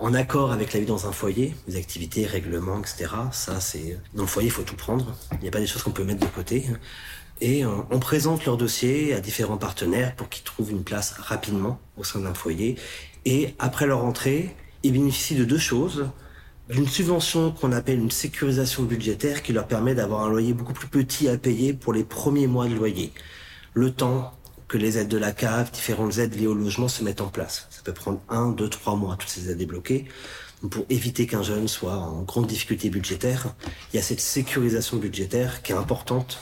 en 0.01 0.15
accord 0.15 0.53
avec 0.53 0.73
la 0.73 0.81
vie 0.81 0.87
dans 0.87 1.07
un 1.07 1.13
foyer, 1.13 1.55
les 1.67 1.77
activités, 1.77 2.25
règlements, 2.25 2.79
etc. 2.79 3.07
Ça, 3.33 3.61
c'est 3.61 3.99
dans 4.15 4.23
le 4.23 4.29
foyer, 4.29 4.49
il 4.49 4.53
faut 4.53 4.63
tout 4.63 4.77
prendre. 4.77 5.15
Il 5.33 5.41
n'y 5.41 5.49
a 5.49 5.51
pas 5.51 5.61
des 5.61 5.67
choses 5.67 5.83
qu'on 5.83 5.91
peut 5.91 6.05
mettre 6.05 6.21
de 6.21 6.33
côté. 6.33 6.67
Et 7.41 7.65
on, 7.67 7.87
on 7.91 7.99
présente 7.99 8.45
leur 8.45 8.57
dossier 8.57 9.13
à 9.15 9.21
différents 9.21 9.59
partenaires 9.59 10.15
pour 10.15 10.29
qu'ils 10.29 10.45
trouvent 10.45 10.71
une 10.71 10.85
place 10.85 11.13
rapidement 11.19 11.81
au 11.97 12.05
sein 12.05 12.21
d'un 12.21 12.35
foyer. 12.35 12.77
Et 13.25 13.55
après 13.59 13.87
leur 13.87 14.05
entrée, 14.05 14.55
ils 14.83 14.93
bénéficient 14.93 15.37
de 15.37 15.45
deux 15.45 15.59
choses. 15.59 16.09
D'une 16.71 16.87
subvention 16.87 17.51
qu'on 17.51 17.73
appelle 17.73 17.99
une 17.99 18.11
sécurisation 18.11 18.83
budgétaire 18.83 19.43
qui 19.43 19.55
leur 19.55 19.67
permet 19.67 19.95
d'avoir 19.95 20.25
un 20.25 20.29
loyer 20.29 20.53
beaucoup 20.53 20.75
plus 20.75 20.89
petit 20.89 21.29
à 21.29 21.39
payer 21.39 21.73
pour 21.73 21.95
les 21.95 22.05
premiers 22.05 22.47
mois 22.47 22.69
de 22.69 22.75
loyer. 22.75 23.13
Le 23.73 23.91
temps 23.91 24.35
que 24.69 24.77
les 24.77 24.99
aides 24.99 25.09
de 25.09 25.17
la 25.17 25.33
CAF, 25.33 25.73
différentes 25.73 26.19
aides 26.19 26.35
liées 26.35 26.47
au 26.47 26.55
logement 26.55 26.89
se 26.89 27.03
mettent 27.03 27.23
en 27.23 27.29
place. 27.29 27.67
Ça 27.71 27.81
peut 27.83 27.95
prendre 27.95 28.21
un, 28.29 28.51
deux, 28.51 28.69
trois 28.69 28.97
mois, 28.97 29.17
toutes 29.17 29.31
ces 29.31 29.51
aides 29.51 29.57
débloquées. 29.57 30.05
pour 30.71 30.85
éviter 30.91 31.27
qu'un 31.27 31.43
jeune 31.43 31.69
soit 31.69 31.97
en 31.97 32.23
grande 32.23 32.47
difficulté 32.47 32.91
budgétaire, 32.91 33.55
il 33.93 33.97
y 33.97 33.99
a 33.99 34.03
cette 34.03 34.21
sécurisation 34.21 34.99
budgétaire 34.99 35.63
qui 35.63 35.73
est 35.73 35.77
importante 35.77 36.39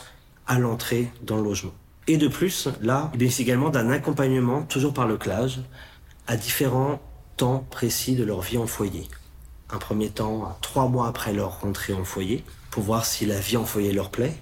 à 0.47 0.59
l'entrée 0.59 1.09
dans 1.23 1.37
le 1.37 1.45
logement. 1.45 1.75
Et 2.09 2.17
de 2.17 2.29
plus, 2.29 2.69
là, 2.81 3.11
il 3.15 3.19
bénéficie 3.19 3.43
également 3.43 3.71
d'un 3.71 3.91
accompagnement, 3.91 4.63
toujours 4.63 4.95
par 4.95 5.07
le 5.07 5.17
CLAGE, 5.17 5.61
à 6.27 6.37
différents 6.37 7.01
temps 7.37 7.67
précis 7.71 8.15
de 8.15 8.25
leur 8.25 8.41
vie 8.41 8.59
en 8.59 8.67
foyer. 8.67 9.09
Un 9.71 9.79
premier 9.79 10.11
temps, 10.11 10.57
trois 10.63 10.89
mois 10.89 11.09
après 11.09 11.33
leur 11.33 11.61
rentrée 11.61 11.93
en 11.93 12.05
foyer, 12.05 12.45
pour 12.71 12.83
voir 12.83 13.05
si 13.05 13.27
la 13.27 13.39
vie 13.39 13.57
en 13.57 13.65
foyer 13.65 13.93
leur 13.93 14.11
plaît, 14.11 14.35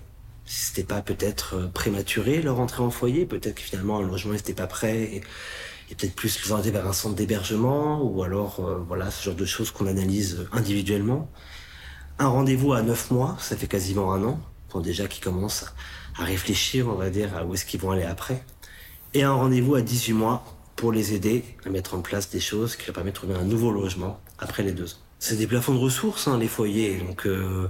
si 0.45 0.67
c'était 0.67 0.85
pas 0.85 1.01
peut-être 1.03 1.57
euh, 1.57 1.67
prématuré 1.69 2.43
leur 2.43 2.61
entrée 2.61 2.83
en 2.83 2.91
foyer, 2.91 3.27
peut-être 3.27 3.55
que 3.55 3.63
finalement 3.63 3.99
un 3.99 4.03
logement 4.03 4.33
n'était 4.35 4.55
pas 4.55 4.67
prêt 4.67 5.03
et, 5.03 5.21
peut-être 5.97 6.15
plus 6.15 6.43
les 6.43 6.51
orienter 6.51 6.71
vers 6.71 6.87
un 6.87 6.93
centre 6.93 7.15
d'hébergement 7.15 8.03
ou 8.03 8.23
alors 8.23 8.59
euh, 8.61 8.85
voilà 8.89 9.11
ce 9.11 9.23
genre 9.23 9.35
de 9.35 9.45
choses 9.45 9.71
qu'on 9.71 9.87
analyse 9.87 10.47
individuellement. 10.53 11.31
Un 12.19 12.29
rendez-vous 12.29 12.73
à 12.73 12.83
neuf 12.83 13.11
mois, 13.11 13.37
ça 13.41 13.57
fait 13.57 13.67
quasiment 13.67 14.13
un 14.13 14.25
an, 14.25 14.41
pour 14.69 14.83
déjà 14.83 15.07
qu'ils 15.07 15.23
commencent 15.23 15.67
à 16.19 16.25
réfléchir, 16.25 16.89
on 16.89 16.95
va 16.95 17.11
dire, 17.11 17.37
à 17.37 17.45
où 17.45 17.55
est-ce 17.55 17.65
qu'ils 17.65 17.81
vont 17.81 17.91
aller 17.91 18.05
après. 18.05 18.45
Et 19.15 19.23
un 19.23 19.33
rendez-vous 19.33 19.75
à 19.75 19.83
18 19.83 20.13
mois 20.13 20.45
pour 20.76 20.93
les 20.93 21.14
aider 21.14 21.45
à 21.64 21.71
mettre 21.71 21.95
en 21.95 22.00
place 22.00 22.31
des 22.31 22.40
choses 22.40 22.76
qui 22.76 22.87
leur 22.87 22.95
permettent 22.95 23.14
de 23.14 23.19
trouver 23.19 23.35
un 23.35 23.45
nouveau 23.45 23.71
logement 23.71 24.21
après 24.38 24.62
les 24.62 24.73
deux 24.73 24.95
ans. 24.95 24.99
C'est 25.19 25.37
des 25.37 25.47
plafonds 25.47 25.75
de 25.75 25.78
ressources, 25.78 26.28
hein, 26.28 26.38
les 26.38 26.49
foyers. 26.49 26.99
Donc, 26.99 27.26
euh, 27.26 27.69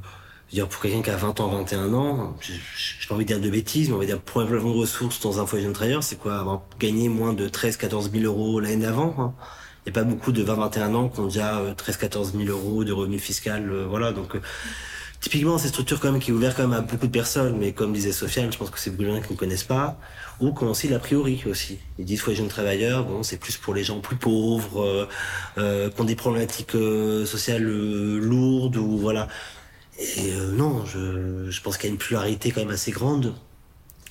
dire, 0.50 0.68
pour 0.68 0.82
quelqu'un 0.82 1.02
qui 1.02 1.10
a 1.10 1.16
20 1.16 1.40
ans, 1.40 1.48
21 1.48 1.94
ans, 1.94 2.36
j'ai 2.40 3.08
pas 3.08 3.14
envie 3.14 3.24
de 3.24 3.32
dire 3.34 3.40
de 3.40 3.50
bêtises, 3.50 3.88
mais 3.88 3.94
on 3.94 3.98
va 3.98 4.06
dire 4.06 4.20
pour 4.20 4.40
un 4.40 4.46
plafond 4.46 4.70
de 4.70 4.78
ressources 4.78 5.20
dans 5.20 5.40
un 5.40 5.46
foyer 5.46 5.64
jeune 5.64 5.72
travailleur, 5.72 6.02
c'est 6.02 6.16
quoi? 6.16 6.38
Avoir 6.38 6.62
gagné 6.78 7.08
moins 7.08 7.32
de 7.32 7.48
13 7.48 7.76
14 7.76 8.10
000 8.10 8.24
euros 8.24 8.60
l'année 8.60 8.82
d'avant 8.82 9.14
hein. 9.18 9.34
Il 9.86 9.92
n'y 9.92 9.98
a 9.98 10.02
pas 10.02 10.08
beaucoup 10.08 10.32
de 10.32 10.42
20-21 10.42 10.94
ans 10.94 11.08
qui 11.10 11.20
ont 11.20 11.26
déjà 11.26 11.60
13 11.76 11.98
14 11.98 12.32
000 12.32 12.48
euros 12.48 12.84
de 12.84 12.92
revenus 12.92 13.20
fiscaux, 13.20 13.50
euh, 13.50 13.86
voilà. 13.86 14.12
Donc, 14.12 14.34
euh, 14.34 14.40
typiquement, 15.24 15.56
ces 15.56 15.68
structures 15.68 16.00
quand 16.00 16.12
même 16.12 16.20
qui 16.20 16.30
est 16.30 16.34
ouvert 16.34 16.54
quand 16.54 16.68
même 16.68 16.78
à 16.78 16.82
beaucoup 16.82 17.06
de 17.06 17.12
personnes, 17.12 17.56
mais 17.58 17.72
comme 17.72 17.94
disait 17.94 18.12
Sofiane, 18.12 18.52
je 18.52 18.58
pense 18.58 18.68
que 18.68 18.78
c'est 18.78 18.90
beaucoup 18.90 19.04
de 19.04 19.16
gens 19.16 19.22
qui 19.22 19.32
ne 19.32 19.38
connaissent 19.38 19.64
pas, 19.64 19.98
ou 20.38 20.52
qui 20.52 20.64
ont 20.64 20.70
aussi 20.70 20.86
l'a 20.86 20.98
priori 20.98 21.42
aussi. 21.46 21.78
Ils 21.98 22.04
disent 22.04 22.20
foyer 22.20 22.36
jeune 22.36 22.48
travailleur, 22.48 23.04
bon, 23.04 23.22
c'est 23.22 23.38
plus 23.38 23.56
pour 23.56 23.72
les 23.72 23.84
gens 23.84 24.00
plus 24.00 24.16
pauvres, 24.16 24.82
euh, 24.82 25.08
euh 25.56 25.88
qui 25.90 26.00
ont 26.00 26.04
des 26.04 26.14
problématiques 26.14 26.76
sociales 27.24 27.62
lourdes, 27.62 28.76
ou 28.76 28.98
voilà. 28.98 29.28
Et 29.98 30.32
euh, 30.32 30.52
non, 30.52 30.84
je, 30.84 31.60
pense 31.62 31.76
qu'il 31.78 31.88
y 31.88 31.90
a 31.90 31.92
une 31.92 31.98
pluralité 31.98 32.50
quand 32.50 32.60
même 32.60 32.70
assez 32.70 32.90
grande, 32.90 33.34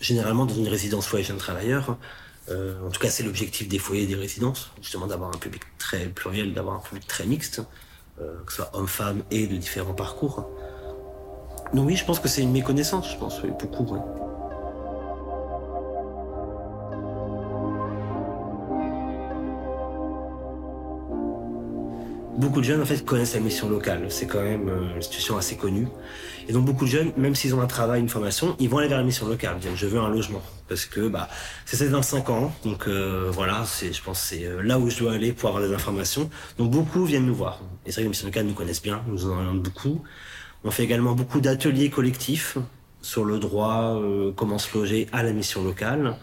généralement 0.02 0.46
dans 0.46 0.56
une 0.56 0.68
résidence 0.68 1.06
foyer 1.06 1.26
jeune 1.26 1.38
travailleur. 1.38 1.98
Euh, 2.50 2.76
en 2.86 2.90
tout 2.90 3.00
cas, 3.00 3.10
c'est 3.10 3.24
l'objectif 3.24 3.68
des 3.68 3.80
foyers 3.80 4.04
et 4.04 4.08
des 4.08 4.16
résidences, 4.16 4.72
justement 4.82 5.08
d'avoir 5.08 5.30
un 5.30 5.38
public 5.38 5.62
très 5.78 6.08
pluriel, 6.08 6.54
d'avoir 6.54 6.76
un 6.76 6.80
public 6.80 7.08
très 7.08 7.26
mixte, 7.26 7.62
euh, 8.22 8.36
que 8.46 8.52
ce 8.52 8.58
soit 8.58 8.72
hommes-femmes 8.74 9.24
et 9.32 9.48
de 9.48 9.56
différents 9.58 9.94
parcours. 9.94 10.50
Donc 11.74 11.88
oui, 11.88 11.96
je 11.96 12.06
pense 12.06 12.20
que 12.20 12.28
c'est 12.28 12.44
une 12.44 12.52
méconnaissance, 12.52 13.12
je 13.12 13.18
pense, 13.18 13.42
oui, 13.44 13.50
beaucoup. 13.60 13.86
Oui. 13.94 14.00
Beaucoup 22.38 22.60
de 22.62 22.66
jeunes 22.66 22.82
en 22.82 22.86
fait 22.86 23.04
connaissent 23.06 23.34
la 23.36 23.40
mission 23.40 23.70
locale. 23.70 24.06
C'est 24.10 24.28
quand 24.28 24.42
même 24.42 24.68
euh, 24.68 24.96
une 24.96 25.02
situation 25.02 25.38
assez 25.38 25.56
connue. 25.56 25.88
Et 26.48 26.54
donc 26.54 26.66
beaucoup 26.66 26.86
de 26.86 26.90
jeunes, 26.90 27.12
même 27.16 27.36
s'ils 27.36 27.56
ont 27.56 27.62
un 27.62 27.68
travail, 27.68 28.02
une 28.02 28.10
formation, 28.10 28.56
ils 28.60 28.70
vont 28.70 28.80
aller 28.80 28.90
vers 28.90 28.98
la 28.98 29.04
mission 29.04 29.28
locale. 29.28 29.56
Ils 29.62 29.70
disent, 29.70 29.80
je 29.80 29.88
veux 29.88 30.00
un 30.00 30.10
logement 30.10 30.42
parce 30.68 30.86
que 30.86 31.08
bah 31.08 31.30
c'est 31.66 31.86
25 31.86 32.30
ans. 32.30 32.52
Donc 32.66 32.88
euh, 32.88 33.30
voilà, 33.32 33.64
c'est 33.66 33.94
je 33.94 34.04
pense 34.04 34.20
c'est 34.20 34.46
euh, 34.46 34.62
là 34.62 34.78
où 34.78 34.90
je 34.90 35.00
dois 35.00 35.14
aller 35.14 35.32
pour 35.32 35.50
avoir 35.50 35.64
des 35.64 35.74
informations. 35.74 36.30
Donc 36.58 36.70
beaucoup 36.70 37.06
viennent 37.06 37.26
nous 37.26 37.36
voir. 37.36 37.62
Et 37.86 37.92
c'est 37.92 37.96
vrai 37.96 38.02
que 38.02 38.06
la 38.06 38.10
mission 38.10 38.28
locale 38.28 38.46
nous 38.46 38.54
connaissent 38.54 38.82
bien, 38.84 39.02
nous 39.08 39.32
en 39.32 39.40
avons 39.40 39.56
beaucoup. 39.56 40.02
On 40.64 40.72
fait 40.72 40.84
également 40.84 41.14
beaucoup 41.14 41.42
d'ateliers 41.42 41.90
collectifs 41.90 42.58
sur 43.02 43.26
le 43.26 43.38
droit, 43.38 44.00
comment 44.36 44.58
se 44.58 44.78
loger 44.78 45.08
à 45.12 45.24
la 45.24 45.34
mission 45.34 45.64
locale. 45.64 46.16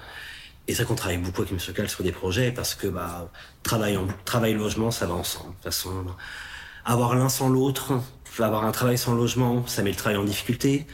Et 0.67 0.75
c'est 0.75 0.85
qu'on 0.85 0.95
travaille 0.95 1.19
beaucoup 1.19 1.43
avec 1.43 1.53
M. 1.53 1.75
Cal 1.75 1.89
sur 1.89 2.05
des 2.05 2.13
projets 2.13 2.53
parce 2.53 2.75
que 2.75 2.87
bah, 2.87 3.29
travail, 3.63 3.99
travail 4.25 4.55
logement, 4.55 4.91
ça 4.91 5.07
va 5.07 5.15
ensemble. 5.15 5.51
De 5.51 5.55
toute 5.55 5.65
façon, 5.65 6.07
avoir 6.85 7.15
l'un 7.17 7.29
sans 7.29 7.49
l'autre, 7.49 8.01
avoir 8.39 8.65
un 8.65 8.73
travail 8.73 8.99
sans 8.99 9.15
logement, 9.15 9.67
ça 9.67 9.83
met 9.83 9.91
le 9.91 9.97
travail 9.97 10.19
en 10.19 10.25
difficulté. 10.25 10.87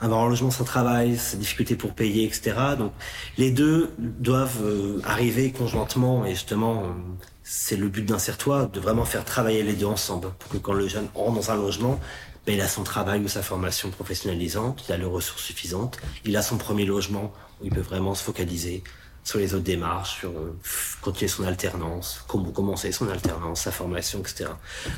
Avoir 0.00 0.22
un 0.22 0.28
logement 0.28 0.50
sans 0.50 0.64
travail, 0.64 1.16
c'est 1.16 1.38
difficulté 1.38 1.76
pour 1.76 1.94
payer, 1.94 2.24
etc. 2.24 2.56
Donc 2.76 2.92
les 3.38 3.50
deux 3.50 3.90
doivent 3.98 4.62
euh, 4.64 5.00
arriver 5.04 5.52
conjointement 5.52 6.26
et 6.26 6.30
justement, 6.30 6.82
c'est 7.44 7.76
le 7.76 7.88
but 7.88 8.04
d'un 8.04 8.18
sertois, 8.18 8.66
de 8.66 8.80
vraiment 8.80 9.04
faire 9.04 9.24
travailler 9.24 9.62
les 9.62 9.74
deux 9.74 9.86
ensemble 9.86 10.30
pour 10.38 10.50
que 10.50 10.58
quand 10.58 10.72
le 10.72 10.88
jeune 10.88 11.06
rentre 11.14 11.36
dans 11.36 11.50
un 11.52 11.56
logement, 11.56 12.00
ben, 12.46 12.54
il 12.54 12.60
a 12.60 12.68
son 12.68 12.82
travail 12.82 13.20
ou 13.20 13.28
sa 13.28 13.42
formation 13.42 13.90
professionnalisante, 13.90 14.84
il 14.88 14.92
a 14.92 14.96
les 14.96 15.04
ressources 15.04 15.42
suffisantes, 15.42 15.98
il 16.24 16.36
a 16.36 16.42
son 16.42 16.58
premier 16.58 16.84
logement 16.84 17.32
où 17.60 17.66
il 17.66 17.70
peut 17.70 17.80
vraiment 17.80 18.14
se 18.14 18.22
focaliser 18.24 18.82
sur 19.24 19.38
les 19.38 19.54
autres 19.54 19.64
démarches, 19.64 20.18
sur 20.18 20.30
euh, 20.30 20.58
continuer 21.00 21.28
son 21.28 21.44
alternance, 21.44 22.24
comment 22.26 22.50
commencer 22.50 22.90
son 22.90 23.08
alternance, 23.08 23.60
sa 23.60 23.70
formation, 23.70 24.18
etc. 24.18 24.50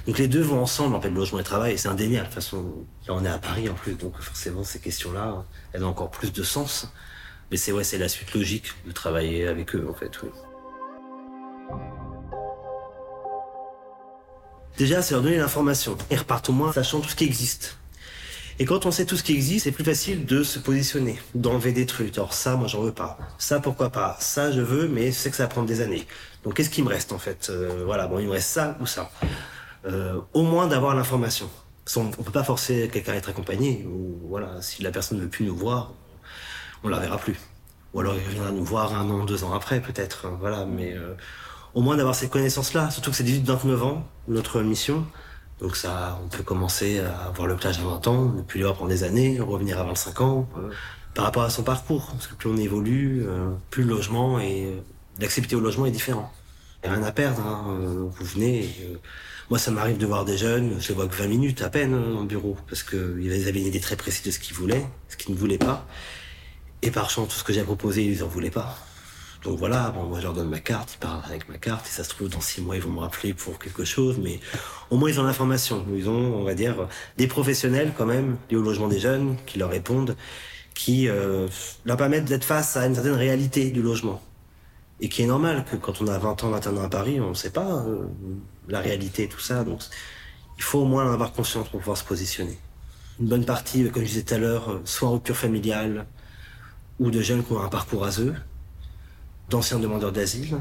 Donc 0.07 0.19
les 0.19 0.29
deux 0.29 0.41
vont 0.41 0.63
ensemble, 0.63 0.95
en 0.95 1.01
fait, 1.01 1.11
logement 1.11 1.41
et 1.41 1.45
travail, 1.45 1.77
c'est 1.77 1.89
indéniable. 1.89 2.29
De 2.29 2.35
toute 2.35 2.43
façon, 2.43 2.87
on 3.09 3.25
est 3.25 3.29
à 3.29 3.39
Paris 3.39 3.69
en 3.69 3.75
plus, 3.75 3.95
donc 3.95 4.19
forcément 4.19 4.65
ces 4.65 4.79
questions-là, 4.79 5.45
elles 5.73 5.85
ont 5.85 5.89
encore 5.89 6.11
plus 6.11 6.33
de 6.33 6.43
sens. 6.43 6.89
Mais 7.51 7.59
c'est 7.59 7.73
ouais, 7.73 7.83
la 7.99 8.09
suite 8.09 8.33
logique 8.35 8.73
de 8.87 8.93
travailler 8.93 9.47
avec 9.47 9.75
eux, 9.75 9.87
en 9.89 9.95
fait. 9.95 10.19
Déjà, 14.77 15.03
c'est 15.03 15.15
leur 15.15 15.23
donner 15.23 15.37
l'information. 15.37 15.97
Et 16.11 16.17
repartent 16.17 16.49
au 16.49 16.53
moins 16.53 16.73
sachant 16.73 17.01
tout 17.01 17.09
ce 17.09 17.17
qui 17.17 17.25
existe. 17.25 17.79
Et 18.59 18.67
quand 18.67 18.87
on 18.87 18.93
sait 18.93 19.05
tout 19.05 19.17
ce 19.17 19.23
qui 19.25 19.33
existe, 19.33 19.65
c'est 19.65 19.73
plus 19.73 19.85
facile 19.85 20.27
de 20.27 20.45
se 20.45 20.59
positionner, 20.61 21.19
d'enlever 21.35 21.73
des 21.73 21.87
trucs. 21.87 22.17
Alors 22.19 22.35
ça, 22.35 22.55
moi, 22.55 22.69
j'en 22.69 22.83
veux 22.83 22.93
pas. 22.93 23.19
Ça, 23.39 23.59
pourquoi 23.59 23.91
pas? 23.91 24.17
Ça, 24.21 24.53
je 24.53 24.61
veux, 24.61 24.87
mais 24.87 25.07
je 25.07 25.17
sais 25.17 25.31
que 25.31 25.37
ça 25.37 25.45
va 25.45 25.49
prendre 25.49 25.67
des 25.67 25.81
années. 25.81 26.07
Donc, 26.45 26.55
qu'est-ce 26.55 26.71
qui 26.71 26.83
me 26.83 26.89
reste 26.89 27.13
en 27.13 27.19
fait? 27.19 27.49
Euh, 27.51 27.83
Voilà, 27.85 28.07
bon, 28.07 28.19
il 28.21 28.27
me 28.27 28.33
reste 28.33 28.51
ça 28.51 28.77
ou 28.81 28.87
ça. 28.87 29.11
Euh, 29.87 30.21
au 30.33 30.43
moins 30.43 30.67
d'avoir 30.69 30.95
l'information. 30.95 31.51
On 31.97 32.07
peut 32.07 32.31
pas 32.31 32.45
forcer 32.45 32.89
quelqu'un 32.93 33.13
à 33.13 33.17
être 33.17 33.29
accompagné. 33.29 33.85
Ou 33.87 34.21
voilà, 34.29 34.63
si 34.63 34.83
la 34.83 34.91
personne 34.91 35.19
ne 35.19 35.25
veut 35.25 35.29
plus 35.29 35.45
nous 35.45 35.57
voir, 35.57 35.93
on 36.85 36.89
la 36.89 36.99
verra 37.01 37.19
plus. 37.19 37.37
Ou 37.93 38.01
alors 38.01 38.15
il 38.15 38.23
viendra 38.33 38.53
nous 38.53 38.65
voir 38.65 38.95
un 38.95 39.09
an, 39.11 39.25
deux 39.25 39.43
ans 39.45 39.53
après, 39.53 39.81
peut-être. 39.81 40.29
Voilà, 40.41 40.65
mais 40.65 40.95
euh, 40.95 41.15
au 41.75 41.83
moins 41.83 41.97
d'avoir 41.97 42.15
ces 42.15 42.29
connaissances-là. 42.29 42.91
Surtout 42.91 43.11
que 43.11 43.17
c'est 43.17 43.25
18-29 43.25 43.83
ans 43.83 44.07
notre 44.29 44.61
mission. 44.63 45.05
Donc 45.61 45.77
ça, 45.77 46.19
on 46.25 46.29
peut 46.29 46.43
commencer 46.43 47.01
à 47.01 47.31
voir 47.35 47.47
le 47.47 47.57
plage 47.57 47.79
à 47.79 47.83
20 47.83 48.09
ans, 48.09 48.25
ne 48.27 48.43
plus 48.43 48.59
le 48.61 48.67
voir 48.67 48.77
pendant 48.77 48.91
des 48.91 49.05
années, 49.05 49.41
revenir 49.41 49.79
à 49.79 49.85
25 49.85 50.21
ans, 50.21 50.49
par 51.15 51.25
rapport 51.25 51.43
à 51.43 51.51
son 51.51 51.63
parcours. 51.63 52.09
Parce 52.13 52.27
que 52.27 52.35
plus 52.35 52.49
on 52.49 52.57
évolue, 52.57 53.25
euh, 53.27 53.51
plus 53.71 53.85
le 53.85 53.91
logement 53.91 54.41
et 54.41 54.67
euh, 54.67 54.81
l'accepter 55.21 55.57
au 55.57 55.61
logement 55.61 55.87
est 55.87 55.91
différent. 55.91 56.33
Il 56.83 56.91
n'y 56.91 56.97
a 56.97 56.99
rien 56.99 57.07
à 57.07 57.13
perdre. 57.13 57.41
Hein. 57.41 57.65
Euh, 57.69 58.09
vous 58.11 58.25
venez. 58.25 58.69
moi, 59.49 59.59
ça 59.59 59.71
m'arrive 59.71 59.97
de 59.97 60.07
voir 60.07 60.25
des 60.25 60.37
jeunes, 60.37 60.77
je 60.81 60.89
les 60.89 60.95
vois 60.95 61.07
que 61.07 61.15
20 61.15 61.29
minutes 61.29 61.63
à 61.63 61.71
peine 61.71 61.95
en 61.95 62.25
bureau, 62.25 62.57
parce 62.69 62.83
qu'ils 62.83 63.49
avaient 63.49 63.61
une 63.61 63.67
idée 63.67 63.81
très 63.81 63.97
précise 63.97 64.25
de 64.25 64.31
ce 64.31 64.39
qu'ils 64.39 64.57
voulaient, 64.57 64.85
ce 65.09 65.17
qu'ils 65.17 65.35
ne 65.35 65.39
voulaient 65.39 65.59
pas. 65.59 65.87
Et 66.83 66.91
par 66.91 67.09
chance, 67.09 67.29
tout 67.29 67.37
ce 67.37 67.45
que 67.45 67.53
j'ai 67.53 67.63
proposé, 67.63 68.05
ils 68.05 68.21
n'en 68.21 68.27
voulaient 68.27 68.51
pas. 68.51 68.77
Donc 69.45 69.59
voilà, 69.59 69.91
bon, 69.91 70.05
moi 70.05 70.19
je 70.21 70.25
leur 70.25 70.33
donne 70.33 70.49
ma 70.49 70.59
carte, 70.59 70.95
ils 70.95 70.99
partent 70.99 71.27
avec 71.27 71.49
ma 71.51 71.59
carte, 71.59 71.87
et 71.87 71.91
ça 71.91 72.03
se 72.03 72.09
trouve 72.09 72.31
dans 72.31 72.41
six 72.41 72.63
mois 72.63 72.77
ils 72.77 72.83
vont 72.83 72.91
me 72.91 73.01
rappeler 73.01 73.35
pour 73.35 73.59
quelque 73.59 73.85
chose, 73.85 74.19
mais 74.19 74.41
au 74.91 74.97
moins 74.97 75.11
ils 75.11 75.21
ont 75.21 75.25
l'information. 75.25 75.85
Ils 75.95 76.09
ont, 76.09 76.35
on 76.35 76.45
va 76.45 76.55
dire, 76.55 76.89
des 77.19 77.27
professionnels 77.27 77.93
quand 77.97 78.07
même, 78.07 78.39
liés 78.51 78.57
au 78.57 78.63
logement 78.63 78.89
des 78.89 78.99
jeunes, 78.99 79.37
qui 79.45 79.59
leur 79.59 79.69
répondent, 79.69 80.17
qui 80.75 81.09
euh, 81.09 81.47
leur 81.85 81.99
permettent 81.99 82.25
d'être 82.25 82.45
face 82.45 82.79
à 82.79 82.87
une 82.87 82.95
certaine 82.95 83.13
réalité 83.13 83.71
du 83.71 83.83
logement. 83.83 84.23
Et 85.01 85.11
qui 85.11 85.23
est 85.23 85.27
normal 85.27 85.67
que 85.71 85.77
quand 85.77 86.01
on 86.01 86.07
a 86.07 86.17
20 86.17 86.45
ans, 86.45 86.51
21 86.51 86.77
ans 86.79 86.85
à 86.85 86.89
Paris, 86.89 87.21
on 87.21 87.31
ne 87.31 87.35
sait 87.35 87.51
pas 87.51 87.85
euh, 87.87 88.07
la 88.69 88.81
réalité, 88.81 89.29
tout 89.29 89.41
ça. 89.41 89.63
Donc 89.63 89.83
il 90.57 90.63
faut 90.63 90.79
au 90.79 90.87
moins 90.87 91.07
en 91.07 91.13
avoir 91.13 91.33
conscience 91.33 91.69
pour 91.69 91.81
pouvoir 91.81 91.99
se 91.99 92.05
positionner. 92.05 92.57
Une 93.21 93.29
bonne 93.29 93.45
partie, 93.45 93.91
comme 93.91 94.05
je 94.05 94.09
disais 94.09 94.23
tout 94.23 94.35
à 94.35 94.39
l'heure, 94.39 94.81
soit 94.87 95.07
en 95.07 95.13
rupture 95.13 95.37
familiale, 95.37 96.07
ou 96.99 97.11
de 97.11 97.21
jeunes 97.21 97.45
qui 97.45 97.53
ont 97.53 97.61
un 97.61 97.69
parcours 97.69 98.07
eux 98.21 98.35
d'anciens 99.51 99.79
demandeurs 99.79 100.13
d'asile 100.13 100.59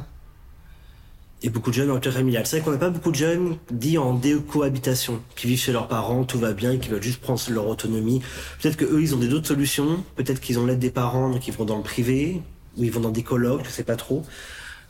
et 1.44 1.50
beaucoup 1.50 1.70
de 1.70 1.76
jeunes 1.76 1.92
en 1.92 1.96
rupture 1.96 2.14
familiale. 2.14 2.48
C'est 2.48 2.58
vrai 2.58 2.66
qu'on 2.66 2.72
n'a 2.72 2.78
pas 2.78 2.90
beaucoup 2.90 3.12
de 3.12 3.18
jeunes 3.18 3.58
dits 3.70 3.98
en 3.98 4.14
décohabitation, 4.14 5.22
qui 5.36 5.48
vivent 5.48 5.60
chez 5.60 5.74
leurs 5.74 5.90
parents, 5.90 6.24
tout 6.24 6.40
va 6.40 6.54
bien, 6.54 6.78
qui 6.78 6.90
veulent 6.90 7.04
juste 7.04 7.20
prendre 7.20 7.40
leur 7.50 7.68
autonomie. 7.68 8.22
Peut-être 8.62 8.78
que 8.78 8.86
eux, 8.86 9.02
ils 9.02 9.14
ont 9.14 9.20
des 9.20 9.28
d'autres 9.28 9.48
solutions. 9.48 10.04
Peut-être 10.16 10.40
qu'ils 10.40 10.58
ont 10.58 10.66
l'aide 10.66 10.80
des 10.80 10.90
parents, 10.90 11.30
donc 11.30 11.48
ils 11.48 11.54
vont 11.54 11.66
dans 11.66 11.78
le 11.78 11.84
privé, 11.84 12.42
ou 12.78 12.86
ils 12.86 12.92
vont 12.92 13.02
dans 13.02 13.10
des 13.10 13.24
colloques, 13.24 13.66
je 13.66 13.70
sais 13.70 13.84
pas 13.84 13.98
trop. 13.98 14.24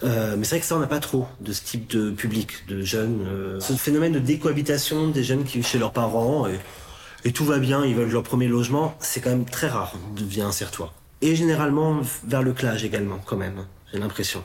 Euh, 0.03 0.35
mais 0.37 0.43
c'est 0.43 0.55
vrai 0.55 0.59
que 0.59 0.65
ça, 0.65 0.75
on 0.75 0.79
n'a 0.79 0.87
pas 0.87 0.99
trop 0.99 1.25
de 1.41 1.53
ce 1.53 1.63
type 1.63 1.89
de 1.89 2.11
public, 2.11 2.67
de 2.67 2.83
jeunes. 2.83 3.25
Euh, 3.25 3.59
ce 3.59 3.73
phénomène 3.73 4.11
de 4.11 4.19
décohabitation 4.19 5.07
des 5.09 5.23
jeunes 5.23 5.45
qui 5.45 5.57
vivent 5.57 5.67
chez 5.67 5.79
leurs 5.79 5.93
parents 5.93 6.45
et, 6.47 7.31
tout 7.31 7.45
va 7.45 7.57
bien, 7.57 7.85
ils 7.85 7.95
veulent 7.95 8.11
leur 8.11 8.23
premier 8.23 8.49
logement, 8.49 8.95
c'est 8.99 9.21
quand 9.21 9.29
même 9.29 9.45
très 9.45 9.69
rare, 9.69 9.95
devient 10.15 10.41
un 10.41 10.51
sertoir. 10.51 10.93
Et 11.21 11.37
généralement 11.37 12.01
vers 12.27 12.43
le 12.43 12.51
clage 12.51 12.83
également, 12.83 13.17
quand 13.25 13.37
même 13.37 13.65
j'ai 13.93 13.99
l'impression. 13.99 14.43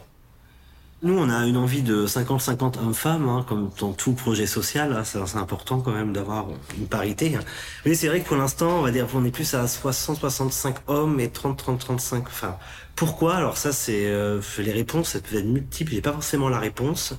Nous, 1.01 1.17
on 1.17 1.31
a 1.31 1.47
une 1.47 1.57
envie 1.57 1.83
de 1.83 2.09
50-50 2.09 2.81
hommes-femmes, 2.81 3.29
hein, 3.29 3.45
comme 3.49 3.71
dans 3.79 3.93
tout 3.93 4.15
projet 4.15 4.47
social. 4.47 4.93
Hein, 4.93 5.05
c'est 5.05 5.39
important 5.39 5.81
quand 5.81 5.93
même 5.93 6.13
d'avoir 6.13 6.49
une 6.77 6.89
parité. 6.89 7.39
Mais 7.87 7.95
c'est 7.95 8.09
vrai 8.09 8.21
que 8.21 8.27
pour 8.27 8.37
l'instant, 8.37 8.81
on 8.81 8.83
va 8.83 8.91
dire 8.91 9.07
est 9.25 9.31
plus 9.31 9.55
à 9.55 9.65
60-65 9.67 10.75
hommes 10.89 11.21
et 11.21 11.29
30-30-35 11.29 12.27
femmes. 12.27 12.57
Pourquoi? 12.97 13.37
Alors 13.37 13.57
ça, 13.57 13.71
c'est 13.71 14.07
euh, 14.07 14.41
les 14.59 14.73
réponses, 14.73 15.11
ça 15.11 15.21
peut 15.21 15.37
être 15.37 15.47
multiple. 15.47 15.93
J'ai 15.93 16.03
pas 16.03 16.13
forcément 16.13 16.49
la 16.49 16.59
réponse. 16.59 17.15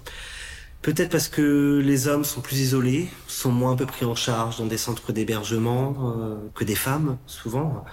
Peut-être 0.81 1.09
parce 1.09 1.29
que 1.29 1.81
les 1.81 2.09
hommes 2.09 2.25
sont 2.25 2.41
plus 2.41 2.59
isolés, 2.59 3.07
sont 3.27 3.51
moins 3.51 3.71
un 3.71 3.75
peu 3.77 3.85
pris 3.85 4.05
en 4.05 4.15
charge 4.15 4.57
dans 4.57 4.65
des 4.65 4.77
centres 4.77 5.13
d'hébergement 5.13 5.95
euh, 6.17 6.35
que 6.53 6.65
des 6.65 6.75
femmes, 6.75 7.17
souvent. 7.27 7.85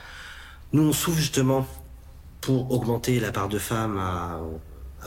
Nous, 0.73 0.83
on 0.83 0.93
souffre 0.93 1.19
justement 1.19 1.65
pour 2.47 2.71
augmenter 2.71 3.19
la 3.19 3.33
part 3.33 3.49
de 3.49 3.59
femmes 3.59 3.99
à, 3.99 4.39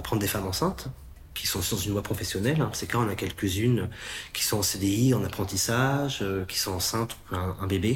prendre 0.04 0.22
des 0.22 0.28
femmes 0.28 0.46
enceintes, 0.46 0.90
qui 1.34 1.48
sont 1.48 1.62
dans 1.72 1.78
une 1.78 1.94
voie 1.94 2.04
professionnelle. 2.04 2.60
Hein. 2.60 2.70
C'est 2.74 2.86
quand 2.86 3.02
on 3.02 3.08
a 3.08 3.16
quelques-unes 3.16 3.88
qui 4.34 4.44
sont 4.44 4.58
en 4.58 4.62
CDI, 4.62 5.14
en 5.14 5.24
apprentissage, 5.24 6.20
euh, 6.22 6.44
qui 6.44 6.60
sont 6.60 6.74
enceintes, 6.74 7.16
un, 7.32 7.56
un 7.62 7.68
bébé, 7.68 7.96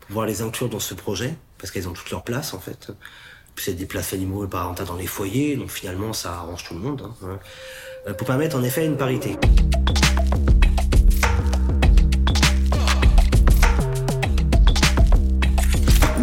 pour 0.00 0.08
pouvoir 0.08 0.26
les 0.26 0.42
inclure 0.42 0.68
dans 0.68 0.78
ce 0.78 0.92
projet, 0.92 1.34
parce 1.56 1.70
qu'elles 1.70 1.88
ont 1.88 1.94
toutes 1.94 2.10
leur 2.10 2.22
place 2.22 2.52
en 2.52 2.60
fait. 2.60 2.92
C'est 3.56 3.72
des 3.72 3.86
places 3.86 4.12
animaux 4.12 4.44
et 4.44 4.48
parentales 4.48 4.86
dans 4.86 4.96
les 4.96 5.06
foyers, 5.06 5.56
donc 5.56 5.70
finalement 5.70 6.12
ça 6.12 6.34
arrange 6.34 6.64
tout 6.64 6.74
le 6.74 6.80
monde. 6.80 7.10
Hein, 7.22 7.38
euh, 8.08 8.12
pour 8.12 8.26
permettre 8.26 8.56
en 8.56 8.62
effet 8.62 8.84
une 8.84 8.98
parité. 8.98 9.38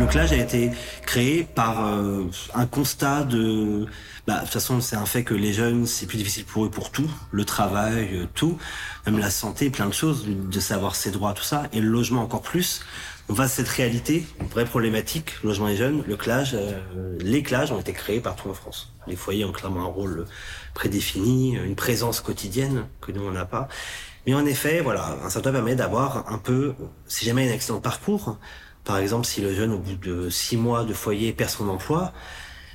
Clage 0.10 0.32
a 0.32 0.38
été 0.38 0.72
créé 1.06 1.44
par 1.44 1.86
euh, 1.86 2.24
un 2.56 2.66
constat 2.66 3.24
de... 3.24 3.86
Bah, 4.26 4.38
de 4.38 4.42
toute 4.42 4.54
façon, 4.54 4.82
c'est 4.82 4.96
un 4.96 5.06
fait 5.06 5.24
que 5.24 5.36
les 5.36 5.54
jeunes, 5.54 5.86
c'est 5.86 6.08
plus 6.08 6.18
difficile 6.18 6.46
pour 6.46 6.66
eux 6.66 6.72
pour 6.72 6.90
tout, 6.90 7.10
le 7.32 7.46
travail, 7.46 8.10
euh, 8.14 8.26
tout, 8.34 8.58
même 9.06 9.20
la 9.20 9.30
santé, 9.30 9.70
plein 9.70 9.86
de 9.86 9.94
choses, 9.94 10.26
de 10.28 10.60
savoir 10.60 10.96
ses 10.96 11.12
droits, 11.12 11.34
tout 11.34 11.44
ça, 11.44 11.64
et 11.74 11.80
le 11.80 11.88
logement 11.88 12.24
encore 12.24 12.42
plus. 12.42 12.82
On 13.30 13.34
va 13.34 13.48
cette 13.48 13.68
réalité, 13.68 14.26
une 14.42 14.48
vraie 14.48 14.66
problématique, 14.66 15.34
le 15.44 15.50
logement 15.50 15.68
des 15.68 15.78
jeunes, 15.78 16.04
le 16.08 16.16
clage, 16.16 16.56
euh, 16.56 17.18
les 17.20 17.44
clages 17.44 17.72
ont 17.72 17.80
été 17.80 17.94
créés 17.94 18.20
partout 18.20 18.50
en 18.50 18.56
France. 18.56 18.92
Les 19.06 19.16
foyers 19.16 19.46
ont 19.46 19.52
clairement 19.52 19.84
un 19.84 19.92
rôle 19.92 20.26
prédéfini, 20.74 21.54
une 21.54 21.76
présence 21.76 22.20
quotidienne 22.20 22.88
que 23.00 23.12
nous 23.12 23.22
on 23.22 23.32
n'a 23.32 23.46
pas. 23.46 23.68
Mais 24.26 24.34
en 24.34 24.46
effet, 24.46 24.82
voilà, 24.82 25.18
un 25.24 25.30
certain 25.30 25.52
permet 25.52 25.76
d'avoir 25.76 26.32
un 26.32 26.40
peu, 26.40 26.74
si 27.08 27.26
jamais 27.26 27.44
il 27.44 27.48
y 27.48 27.50
a 27.50 27.52
un 27.52 27.56
accident 27.56 27.78
de 27.78 27.84
parcours, 27.84 28.38
par 28.90 28.98
exemple, 28.98 29.28
si 29.28 29.40
le 29.40 29.54
jeune, 29.54 29.72
au 29.72 29.78
bout 29.78 29.98
de 29.98 30.32
six 30.32 30.58
mois 30.58 30.84
de 30.84 30.96
foyer, 30.96 31.32
perd 31.32 31.52
son 31.52 31.70
emploi, 31.70 32.12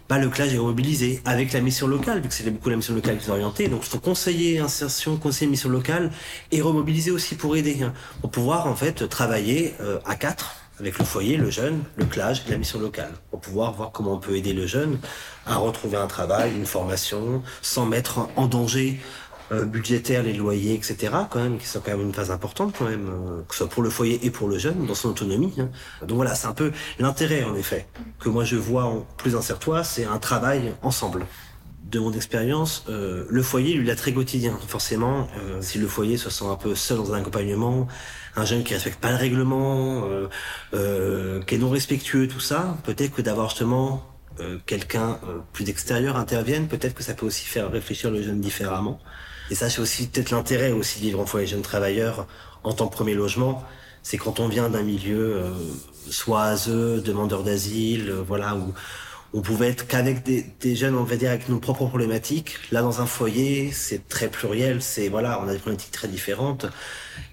bah, 0.08 0.16
le 0.16 0.28
clage 0.28 0.54
est 0.54 0.58
remobilisé 0.58 1.20
avec 1.24 1.52
la 1.52 1.60
mission 1.60 1.88
locale, 1.88 2.20
vu 2.20 2.28
que 2.28 2.34
c'est 2.34 2.48
beaucoup 2.48 2.70
la 2.70 2.76
mission 2.76 2.94
locale 2.94 3.18
qui 3.18 3.26
est 3.26 3.30
orientée. 3.30 3.66
Donc, 3.66 3.82
faut 3.82 3.98
conseiller 3.98 4.60
insertion, 4.60 5.16
conseiller 5.16 5.50
mission 5.50 5.68
locale 5.68 6.12
et 6.52 6.60
remobiliser 6.60 7.10
aussi 7.10 7.34
pour 7.34 7.56
aider, 7.56 7.82
hein, 7.82 7.92
pour 8.20 8.30
pouvoir 8.30 8.68
en 8.68 8.76
fait 8.76 9.08
travailler 9.08 9.74
euh, 9.80 9.98
à 10.04 10.14
quatre 10.14 10.54
avec 10.78 11.00
le 11.00 11.04
foyer, 11.04 11.36
le 11.36 11.50
jeune, 11.50 11.82
le 11.96 12.04
clage 12.04 12.44
et 12.46 12.50
la 12.52 12.58
mission 12.58 12.78
locale, 12.78 13.12
pour 13.32 13.40
pouvoir 13.40 13.72
voir 13.72 13.90
comment 13.90 14.12
on 14.12 14.18
peut 14.18 14.36
aider 14.36 14.52
le 14.52 14.68
jeune 14.68 14.98
à 15.46 15.56
retrouver 15.56 15.96
un 15.96 16.06
travail, 16.06 16.52
une 16.54 16.66
formation, 16.66 17.42
sans 17.60 17.86
mettre 17.86 18.28
en 18.36 18.46
danger 18.46 19.00
euh, 19.52 19.66
les 20.22 20.32
loyers, 20.32 20.74
etc. 20.74 21.12
quand 21.30 21.42
même, 21.42 21.58
qui 21.58 21.66
sont 21.66 21.80
quand 21.80 21.92
même 21.92 22.06
une 22.06 22.14
phase 22.14 22.30
importante 22.30 22.74
quand 22.78 22.86
même, 22.86 23.08
euh, 23.08 23.42
que 23.46 23.54
ce 23.54 23.58
soit 23.58 23.68
pour 23.68 23.82
le 23.82 23.90
foyer 23.90 24.24
et 24.24 24.30
pour 24.30 24.48
le 24.48 24.58
jeune, 24.58 24.86
dans 24.86 24.94
son 24.94 25.10
autonomie. 25.10 25.52
Hein. 25.58 25.68
Donc 26.06 26.16
voilà, 26.16 26.34
c'est 26.34 26.46
un 26.46 26.54
peu 26.54 26.72
l'intérêt 26.98 27.44
en 27.44 27.54
effet 27.54 27.86
que 28.18 28.28
moi 28.28 28.44
je 28.44 28.56
vois 28.56 28.84
en 28.84 29.06
plus 29.18 29.36
incertoire, 29.36 29.84
c'est 29.84 30.04
un 30.04 30.18
travail 30.18 30.72
ensemble. 30.82 31.26
De 31.82 31.98
mon 32.00 32.12
expérience, 32.12 32.86
euh, 32.88 33.26
le 33.28 33.42
foyer, 33.42 33.74
lui, 33.74 33.84
il 33.84 33.90
a 33.90 33.94
très 33.94 34.12
quotidien. 34.12 34.58
Forcément, 34.66 35.28
si 35.60 35.78
le 35.78 35.86
foyer 35.86 36.16
se 36.16 36.30
sent 36.30 36.46
un 36.46 36.56
peu 36.56 36.74
seul 36.74 36.96
dans 36.96 37.12
un 37.12 37.18
accompagnement, 37.18 37.86
un 38.36 38.44
jeune 38.44 38.64
qui 38.64 38.74
respecte 38.74 38.98
pas 38.98 39.10
le 39.10 39.16
règlement, 39.16 40.08
qui 40.72 41.54
est 41.54 41.58
non 41.58 41.68
respectueux, 41.68 42.26
tout 42.26 42.40
ça, 42.40 42.78
peut-être 42.84 43.14
que 43.14 43.22
d'avoir 43.22 43.50
justement 43.50 44.02
quelqu'un 44.66 45.20
plus 45.52 45.64
d'extérieur 45.64 46.16
intervienne, 46.16 46.66
peut-être 46.66 46.94
que 46.94 47.04
ça 47.04 47.14
peut 47.14 47.26
aussi 47.26 47.44
faire 47.44 47.70
réfléchir 47.70 48.10
le 48.10 48.22
jeune 48.22 48.40
différemment. 48.40 48.98
Et 49.50 49.54
ça, 49.54 49.68
c'est 49.68 49.80
aussi 49.80 50.06
peut-être 50.08 50.30
l'intérêt 50.30 50.72
aussi 50.72 50.98
de 50.98 51.04
vivre 51.04 51.20
en 51.20 51.26
foyer 51.26 51.46
jeunes 51.46 51.62
travailleurs 51.62 52.26
en 52.62 52.72
tant 52.72 52.88
que 52.88 52.94
premier 52.94 53.14
logement. 53.14 53.62
C'est 54.02 54.18
quand 54.18 54.40
on 54.40 54.48
vient 54.48 54.68
d'un 54.68 54.82
milieu 54.82 55.36
euh, 55.36 55.50
soit 56.10 56.66
demandeur 56.66 57.42
d'asile, 57.42 58.10
euh, 58.10 58.22
voilà, 58.22 58.54
où 58.56 58.72
on 59.32 59.40
pouvait 59.42 59.68
être 59.68 59.86
qu'avec 59.86 60.22
des, 60.22 60.46
des, 60.60 60.76
jeunes, 60.76 60.94
on 60.94 61.04
va 61.04 61.16
dire, 61.16 61.30
avec 61.30 61.48
nos 61.48 61.58
propres 61.58 61.86
problématiques. 61.86 62.56
Là, 62.70 62.82
dans 62.82 63.00
un 63.00 63.06
foyer, 63.06 63.72
c'est 63.72 64.06
très 64.08 64.28
pluriel, 64.28 64.80
c'est, 64.80 65.08
voilà, 65.08 65.40
on 65.42 65.48
a 65.48 65.52
des 65.52 65.58
problématiques 65.58 65.90
très 65.90 66.08
différentes. 66.08 66.66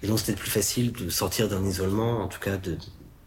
Et 0.02 0.06
donc, 0.06 0.18
c'était 0.18 0.32
plus 0.32 0.50
facile 0.50 0.92
de 0.92 1.10
sortir 1.10 1.48
d'un 1.48 1.64
isolement, 1.64 2.22
en 2.22 2.28
tout 2.28 2.40
cas, 2.40 2.58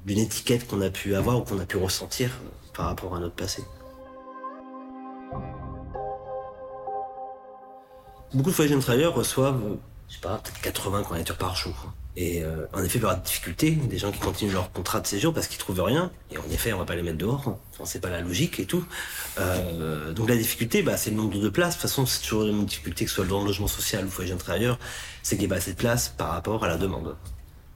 d'une 0.06 0.20
étiquette 0.20 0.68
qu'on 0.68 0.82
a 0.82 0.89
pu 0.89 1.15
avoir 1.15 1.38
ou 1.38 1.42
qu'on 1.42 1.60
a 1.60 1.65
pu 1.65 1.77
ressentir 1.77 2.32
par 2.74 2.88
rapport 2.88 3.15
à 3.15 3.20
notre 3.20 3.36
passé. 3.36 3.63
Beaucoup 8.34 8.50
de 8.50 8.55
foyers 8.55 8.72
jeunes 8.72 8.82
travailleurs 8.82 9.13
reçoivent, 9.13 9.62
je 10.10 10.15
sais 10.15 10.22
pas, 10.22 10.41
peut-être 10.44 10.62
80 10.62 11.03
candidatures 11.03 11.38
par 11.38 11.55
jour. 11.55 11.94
Et 12.17 12.44
euh, 12.44 12.65
en 12.74 12.82
effet, 12.82 12.98
il 12.98 13.01
y 13.01 13.05
aura 13.05 13.15
des 13.15 13.24
difficultés, 13.24 13.72
des 13.72 13.98
gens 13.98 14.12
qui 14.12 14.20
continuent 14.20 14.53
leur 14.53 14.72
contrat 14.72 15.01
de 15.01 15.08
séjour 15.08 15.34
parce 15.34 15.48
qu'ils 15.48 15.58
trouvent 15.58 15.82
rien. 15.82 16.12
Et 16.32 16.38
en 16.38 16.46
effet, 16.50 16.72
on 16.72 16.77
va 16.77 16.86
pas 16.86 16.96
les 16.96 17.03
mettre 17.03 17.17
dehors. 17.17 17.58
Enfin, 17.74 17.84
c'est 17.86 18.00
pas 18.00 18.10
la 18.10 18.22
logique 18.22 18.60
et 18.60 18.65
tout. 18.65 18.86
Euh, 19.39 20.13
donc 20.13 20.29
la 20.29 20.38
difficulté, 20.38 20.82
bah, 20.82 20.96
c'est 20.96 21.10
le 21.10 21.17
nombre 21.17 21.38
de 21.38 21.50
places. 21.50 21.75
De 21.75 21.82
toute 21.82 21.89
façon, 21.89 22.05
c'est 22.05 22.22
toujours 22.22 22.46
une 22.46 22.65
difficulté 22.65 23.03
que 23.03 23.10
ce 23.10 23.17
soit 23.17 23.25
dans 23.25 23.41
le 23.41 23.48
logement 23.48 23.67
social 23.67 24.05
ou 24.05 24.10
foyer 24.10 24.29
jeunes 24.29 24.38
travailleurs, 24.38 24.79
c'est 25.24 25.35
qu'il 25.35 25.46
n'y 25.46 25.51
a 25.51 25.55
pas 25.55 25.59
assez 25.59 25.74
de 25.74 25.77
place 25.77 26.07
par 26.09 26.29
rapport 26.29 26.64
à 26.64 26.68
la 26.70 26.77
demande. 26.77 27.18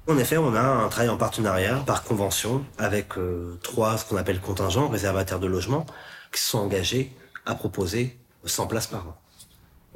En 0.07 0.17
effet, 0.17 0.37
on 0.37 0.55
a 0.55 0.61
un 0.61 0.87
travail 0.87 1.09
en 1.09 1.17
partenariat, 1.17 1.83
par 1.85 2.03
convention, 2.03 2.63
avec 2.77 3.17
euh, 3.17 3.59
trois, 3.61 3.97
ce 3.97 4.05
qu'on 4.05 4.17
appelle 4.17 4.39
contingents, 4.39 4.87
réservataires 4.87 5.39
de 5.39 5.47
logement, 5.47 5.85
qui 6.31 6.41
se 6.41 6.47
sont 6.47 6.59
engagés 6.59 7.11
à 7.45 7.55
proposer 7.55 8.17
100 8.45 8.67
places 8.67 8.87
par 8.87 9.07
an 9.07 9.17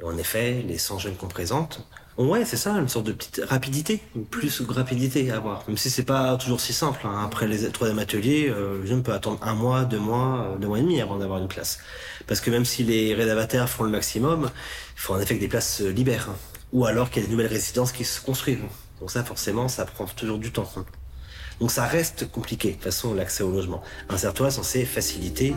en 0.04 0.18
effet, 0.18 0.64
les 0.66 0.78
100 0.78 0.98
jeunes 0.98 1.16
qu'on 1.16 1.28
présente, 1.28 1.86
ouais, 2.18 2.44
c'est 2.44 2.56
ça, 2.56 2.72
une 2.72 2.88
sorte 2.88 3.06
de 3.06 3.12
petite 3.12 3.40
rapidité, 3.48 4.00
plus 4.30 4.62
de 4.62 4.72
rapidité 4.72 5.30
à 5.30 5.36
avoir. 5.36 5.64
Même 5.66 5.76
si 5.76 5.90
c'est 5.90 6.04
pas 6.04 6.36
toujours 6.36 6.60
si 6.60 6.72
simple. 6.72 7.06
Hein. 7.06 7.22
Après 7.24 7.46
les 7.46 7.70
troisième 7.70 7.98
ateliers, 7.98 8.48
euh, 8.48 8.80
le 8.80 8.86
jeune 8.86 9.02
peut 9.02 9.12
attendre 9.12 9.38
un 9.42 9.54
mois, 9.54 9.84
deux 9.84 9.98
mois, 9.98 10.48
euh, 10.52 10.58
deux 10.58 10.68
mois 10.68 10.78
et 10.78 10.82
demi 10.82 11.00
avant 11.00 11.16
d'avoir 11.16 11.38
une 11.38 11.48
place. 11.48 11.78
Parce 12.26 12.40
que 12.40 12.50
même 12.50 12.64
si 12.64 12.84
les 12.84 13.14
rédavataires 13.14 13.68
font 13.68 13.84
le 13.84 13.90
maximum, 13.90 14.50
il 14.96 15.00
faut 15.00 15.14
en 15.14 15.20
effet 15.20 15.36
que 15.36 15.40
des 15.40 15.48
places 15.48 15.78
se 15.78 15.84
libèrent. 15.84 16.28
Hein. 16.30 16.36
Ou 16.72 16.86
alors 16.86 17.10
qu'il 17.10 17.22
y 17.22 17.24
ait 17.24 17.28
de 17.28 17.32
nouvelles 17.32 17.52
résidences 17.52 17.92
qui 17.92 18.04
se 18.04 18.20
construisent. 18.20 18.58
Donc 19.00 19.10
ça, 19.10 19.24
forcément, 19.24 19.68
ça 19.68 19.84
prend 19.84 20.06
toujours 20.06 20.38
du 20.38 20.52
temps. 20.52 20.70
Hein. 20.76 20.84
Donc 21.60 21.70
ça 21.70 21.84
reste 21.84 22.30
compliqué, 22.30 22.68
de 22.68 22.74
toute 22.74 22.84
façon, 22.84 23.14
l'accès 23.14 23.44
au 23.44 23.50
logement. 23.50 23.82
Un 24.08 24.16
sertoir 24.16 24.48
est 24.48 24.52
censé 24.52 24.84
faciliter 24.84 25.54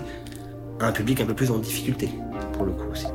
un 0.80 0.92
public 0.92 1.22
un 1.22 1.26
peu 1.26 1.34
plus 1.34 1.50
en 1.50 1.58
difficulté, 1.58 2.10
pour 2.54 2.66
le 2.66 2.72
coup 2.72 2.92
aussi. 2.92 3.08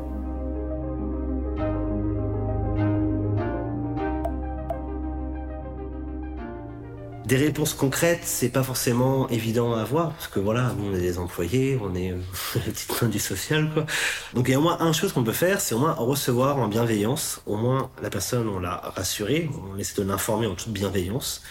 Des 7.33 7.47
réponses 7.47 7.73
concrètes, 7.73 8.21
c'est 8.25 8.51
pas 8.51 8.62
forcément 8.62 9.27
évident 9.31 9.73
à 9.73 9.81
avoir 9.81 10.11
parce 10.12 10.29
que 10.29 10.38
voilà, 10.38 10.75
nous 10.77 10.90
on 10.90 10.95
est 10.95 11.01
des 11.01 11.18
employés, 11.18 11.79
on 11.83 11.95
est 11.95 12.11
euh, 12.11 12.18
la 12.57 12.61
petite 12.61 13.01
main 13.01 13.09
du 13.09 13.18
social 13.18 13.71
quoi. 13.73 13.87
Donc 14.35 14.49
il 14.49 14.51
y 14.51 14.55
a 14.55 14.59
au 14.59 14.62
moins 14.62 14.79
une 14.81 14.92
chose 14.92 15.14
qu'on 15.14 15.25
peut 15.25 15.33
faire, 15.33 15.62
c'est 15.62 15.75
au 15.75 15.79
moins 15.79 15.92
recevoir 15.92 16.59
en 16.59 16.68
bienveillance. 16.68 17.40
Au 17.47 17.57
moins 17.57 17.90
la 18.03 18.11
personne 18.11 18.47
on 18.49 18.59
l'a 18.59 18.77
rassurée, 18.97 19.49
on 19.73 19.79
essaie 19.79 20.03
de 20.03 20.07
l'informer 20.07 20.47
en 20.47 20.55
toute 20.55 20.75
bienveillance. 20.75 21.42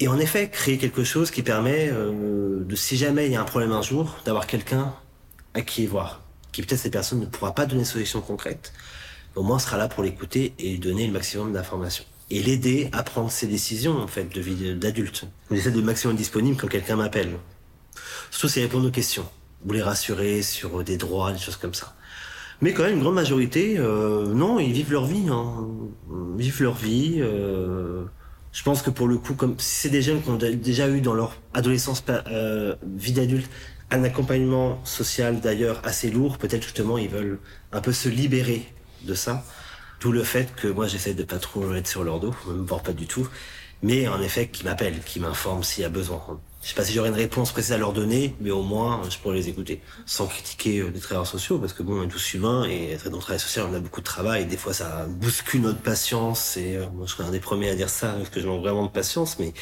Et 0.00 0.08
en 0.08 0.18
effet, 0.18 0.50
créer 0.50 0.76
quelque 0.76 1.04
chose 1.04 1.30
qui 1.30 1.44
permet 1.44 1.88
euh, 1.92 2.64
de, 2.64 2.74
si 2.74 2.96
jamais 2.96 3.26
il 3.26 3.32
y 3.32 3.36
a 3.36 3.40
un 3.40 3.44
problème 3.44 3.70
un 3.70 3.82
jour, 3.82 4.16
d'avoir 4.24 4.48
quelqu'un 4.48 4.92
à 5.54 5.60
qui 5.60 5.86
voir, 5.86 6.22
qui 6.50 6.62
peut-être 6.62 6.80
cette 6.80 6.92
personne 6.92 7.20
ne 7.20 7.26
pourra 7.26 7.54
pas 7.54 7.66
donner 7.66 7.82
une 7.82 7.86
solution 7.86 8.20
concrète, 8.20 8.72
au 9.36 9.44
moins 9.44 9.60
sera 9.60 9.76
là 9.76 9.86
pour 9.86 10.02
l'écouter 10.02 10.52
et 10.58 10.78
donner 10.78 11.06
le 11.06 11.12
maximum 11.12 11.52
d'informations 11.52 12.04
et 12.30 12.42
l'aider 12.42 12.88
à 12.92 13.02
prendre 13.02 13.30
ses 13.30 13.46
décisions 13.46 13.98
en 13.98 14.06
fait 14.06 14.34
de 14.34 14.40
vie 14.40 14.74
d'adulte. 14.74 15.26
J'essaie 15.50 15.70
de 15.70 15.80
maximum 15.80 16.16
disponible 16.16 16.56
quand 16.56 16.68
quelqu'un 16.68 16.96
m'appelle. 16.96 17.36
Surtout 18.30 18.48
s'il 18.48 18.62
répond 18.62 18.82
aux 18.82 18.90
questions, 18.90 19.26
ou 19.66 19.72
les 19.72 19.82
rassurer 19.82 20.42
sur 20.42 20.82
des 20.82 20.96
droits, 20.96 21.32
des 21.32 21.38
choses 21.38 21.56
comme 21.56 21.74
ça. 21.74 21.94
Mais 22.60 22.72
quand 22.72 22.84
même, 22.84 22.94
une 22.94 23.00
grande 23.00 23.14
majorité, 23.14 23.76
euh, 23.78 24.32
non, 24.32 24.58
ils 24.58 24.72
vivent 24.72 24.92
leur 24.92 25.06
vie, 25.06 25.28
hein. 25.28 25.68
Ils 26.38 26.42
vivent 26.42 26.62
leur 26.62 26.74
vie. 26.74 27.16
Euh, 27.18 28.04
je 28.52 28.62
pense 28.62 28.82
que 28.82 28.90
pour 28.90 29.08
le 29.08 29.18
coup, 29.18 29.34
comme 29.34 29.56
c'est 29.58 29.88
des 29.88 30.02
jeunes 30.02 30.22
qui 30.22 30.30
ont 30.30 30.36
déjà 30.36 30.88
eu 30.88 31.00
dans 31.00 31.14
leur 31.14 31.36
adolescence, 31.52 32.04
euh, 32.08 32.76
vie 32.96 33.12
d'adulte, 33.12 33.50
un 33.90 34.04
accompagnement 34.04 34.80
social 34.84 35.40
d'ailleurs 35.40 35.80
assez 35.84 36.10
lourd, 36.10 36.38
peut-être 36.38 36.62
justement 36.62 36.96
ils 36.96 37.08
veulent 37.08 37.38
un 37.72 37.80
peu 37.80 37.92
se 37.92 38.08
libérer 38.08 38.64
de 39.02 39.14
ça. 39.14 39.44
Tout 40.00 40.12
le 40.12 40.22
fait 40.22 40.54
que 40.54 40.68
moi 40.68 40.86
j'essaie 40.86 41.14
de 41.14 41.24
pas 41.24 41.38
trop 41.38 41.72
être 41.74 41.88
sur 41.88 42.04
leur 42.04 42.20
dos, 42.20 42.34
me 42.46 42.66
voir 42.66 42.82
pas 42.82 42.92
du 42.92 43.06
tout, 43.06 43.26
mais 43.82 44.08
en 44.08 44.20
effet 44.20 44.48
qui 44.48 44.64
m'appellent, 44.64 45.00
qui 45.04 45.20
m'informent 45.20 45.62
s'il 45.62 45.82
y 45.82 45.86
a 45.86 45.90
besoin. 45.90 46.20
Je 46.62 46.70
sais 46.70 46.74
pas 46.74 46.84
si 46.84 46.94
j'aurai 46.94 47.10
une 47.10 47.14
réponse 47.14 47.52
précise 47.52 47.72
à 47.72 47.76
leur 47.76 47.92
donner, 47.92 48.34
mais 48.40 48.50
au 48.50 48.62
moins 48.62 49.02
je 49.10 49.18
pourrais 49.18 49.36
les 49.36 49.50
écouter, 49.50 49.82
sans 50.06 50.26
critiquer 50.26 50.78
euh, 50.78 50.90
les 50.94 50.98
travailleurs 50.98 51.26
sociaux, 51.26 51.58
parce 51.58 51.74
que 51.74 51.82
bon, 51.82 52.00
on 52.00 52.04
est 52.04 52.08
tous 52.08 52.32
humains 52.32 52.64
et 52.64 52.96
dans 53.04 53.18
le 53.18 53.22
travail 53.22 53.38
social, 53.38 53.66
on 53.70 53.74
a 53.74 53.80
beaucoup 53.80 54.00
de 54.00 54.06
travail, 54.06 54.42
et 54.42 54.44
des 54.46 54.56
fois 54.56 54.72
ça 54.72 55.04
bouscule 55.06 55.60
notre 55.60 55.80
patience. 55.80 56.56
Et 56.56 56.76
euh, 56.76 56.86
moi, 56.94 57.04
je 57.04 57.12
serais 57.12 57.24
un 57.24 57.30
des 57.32 57.40
premiers 57.40 57.68
à 57.68 57.74
dire 57.74 57.90
ça, 57.90 58.12
parce 58.12 58.30
que 58.30 58.40
je 58.40 58.46
manque 58.46 58.62
vraiment 58.62 58.86
de 58.86 58.90
patience, 58.90 59.38
mais 59.38 59.52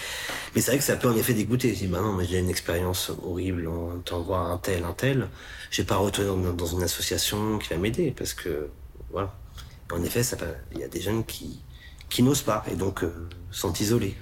mais 0.55 0.61
c'est 0.61 0.71
vrai 0.71 0.79
que 0.79 0.85
ça 0.85 0.95
peut 0.95 1.09
en 1.09 1.17
effet 1.17 1.35
dégoûter. 1.35 1.75
Je 1.75 1.81
dis, 1.81 1.87
bah 1.89 2.01
non, 2.01 2.13
mais 2.13 2.25
j'ai 2.25 2.39
une 2.39 2.51
expérience 2.51 3.11
horrible, 3.25 3.67
on 3.67 3.99
t'envoie 3.99 4.39
un 4.39 4.59
tel, 4.59 4.85
un 4.85 4.93
tel, 4.93 5.29
j'ai 5.73 5.83
pas 5.83 5.97
retourné 5.97 6.53
dans 6.57 6.67
une 6.67 6.85
association 6.85 7.59
qui 7.59 7.71
va 7.71 7.79
m'aider, 7.79 8.15
parce 8.17 8.33
que 8.33 8.69
voilà. 9.11 9.35
En 9.91 10.03
effet, 10.03 10.23
il 10.73 10.79
y 10.81 10.85
a 10.85 10.89
des 10.89 11.01
jeunes 11.01 11.25
qui, 11.25 11.63
qui 12.13 12.23
n'osent 12.23 12.43
pas 12.43 12.63
et 12.71 12.75
donc 12.77 13.03
euh, 13.05 13.29
sont 13.51 13.73
isolés 13.73 14.17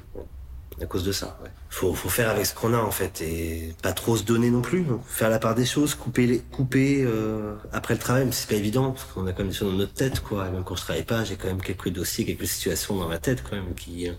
à 0.81 0.87
cause 0.87 1.05
de 1.05 1.13
ça. 1.13 1.39
Ouais. 1.43 1.51
Faut, 1.69 1.93
faut 1.93 2.09
faire 2.09 2.31
avec 2.31 2.47
ce 2.47 2.55
qu'on 2.55 2.73
a 2.73 2.79
en 2.79 2.91
fait 2.91 3.21
et 3.21 3.75
pas 3.83 3.93
trop 3.93 4.17
se 4.17 4.23
donner 4.23 4.51
non 4.51 4.63
plus. 4.63 4.87
Faire 5.07 5.29
la 5.29 5.39
part 5.39 5.55
des 5.55 5.67
choses, 5.67 5.95
couper 5.95 6.27
les, 6.27 6.39
couper 6.39 7.03
euh, 7.05 7.55
après 7.73 7.95
le 7.95 8.01
travail, 8.01 8.25
mais 8.25 8.33
c'est 8.33 8.49
pas 8.49 8.55
évident 8.55 8.93
parce 8.93 9.05
qu'on 9.05 9.27
a 9.27 9.33
quand 9.33 9.41
même 9.41 9.49
des 9.49 9.55
choses 9.55 9.73
dans 9.73 9.79
notre 9.79 9.93
tête 9.93 10.21
quoi. 10.21 10.49
Et 10.49 10.51
même 10.51 10.65
quand 10.65 10.77
je 10.77 10.83
travaille 10.83 11.05
pas, 11.05 11.25
j'ai 11.25 11.37
quand 11.37 11.49
même 11.49 11.61
quelques 11.61 11.91
dossiers, 11.91 12.25
quelques 12.25 12.47
situations 12.47 12.97
dans 12.97 13.09
ma 13.09 13.19
tête 13.19 13.43
quand 13.43 13.57
même 13.57 13.75
qui 13.75 14.09
euh, 14.09 14.13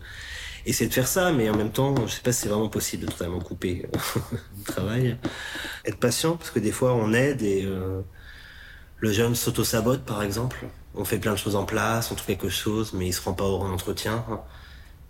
essaient 0.66 0.88
de 0.88 0.94
faire 0.94 1.08
ça, 1.08 1.32
mais 1.32 1.50
en 1.50 1.56
même 1.56 1.72
temps, 1.72 1.96
je 2.06 2.14
sais 2.14 2.22
pas 2.22 2.32
si 2.32 2.42
c'est 2.42 2.50
vraiment 2.50 2.70
possible 2.70 3.06
de 3.06 3.12
totalement 3.12 3.40
couper 3.40 3.88
le 4.58 4.64
travail. 4.66 5.18
Être 5.86 5.98
patient 5.98 6.38
parce 6.38 6.52
que 6.52 6.60
des 6.60 6.72
fois 6.72 6.94
on 6.94 7.14
aide 7.14 7.42
et 7.42 7.68
le 8.98 9.12
jeune 9.12 9.34
s'auto-sabote 9.34 10.04
par 10.04 10.22
exemple 10.22 10.68
on 10.96 11.06
fait 11.06 11.18
plein 11.18 11.32
de 11.32 11.38
choses 11.38 11.56
en 11.56 11.66
place, 11.66 12.12
on 12.12 12.16
trouve 12.16 12.28
quelque 12.28 12.50
chose, 12.50 12.94
mais 12.94 13.08
il 13.08 13.14
se 13.14 13.22
rend 13.22 13.34
pas 13.34 13.46
au 13.46 13.62
entretien. 13.62 14.24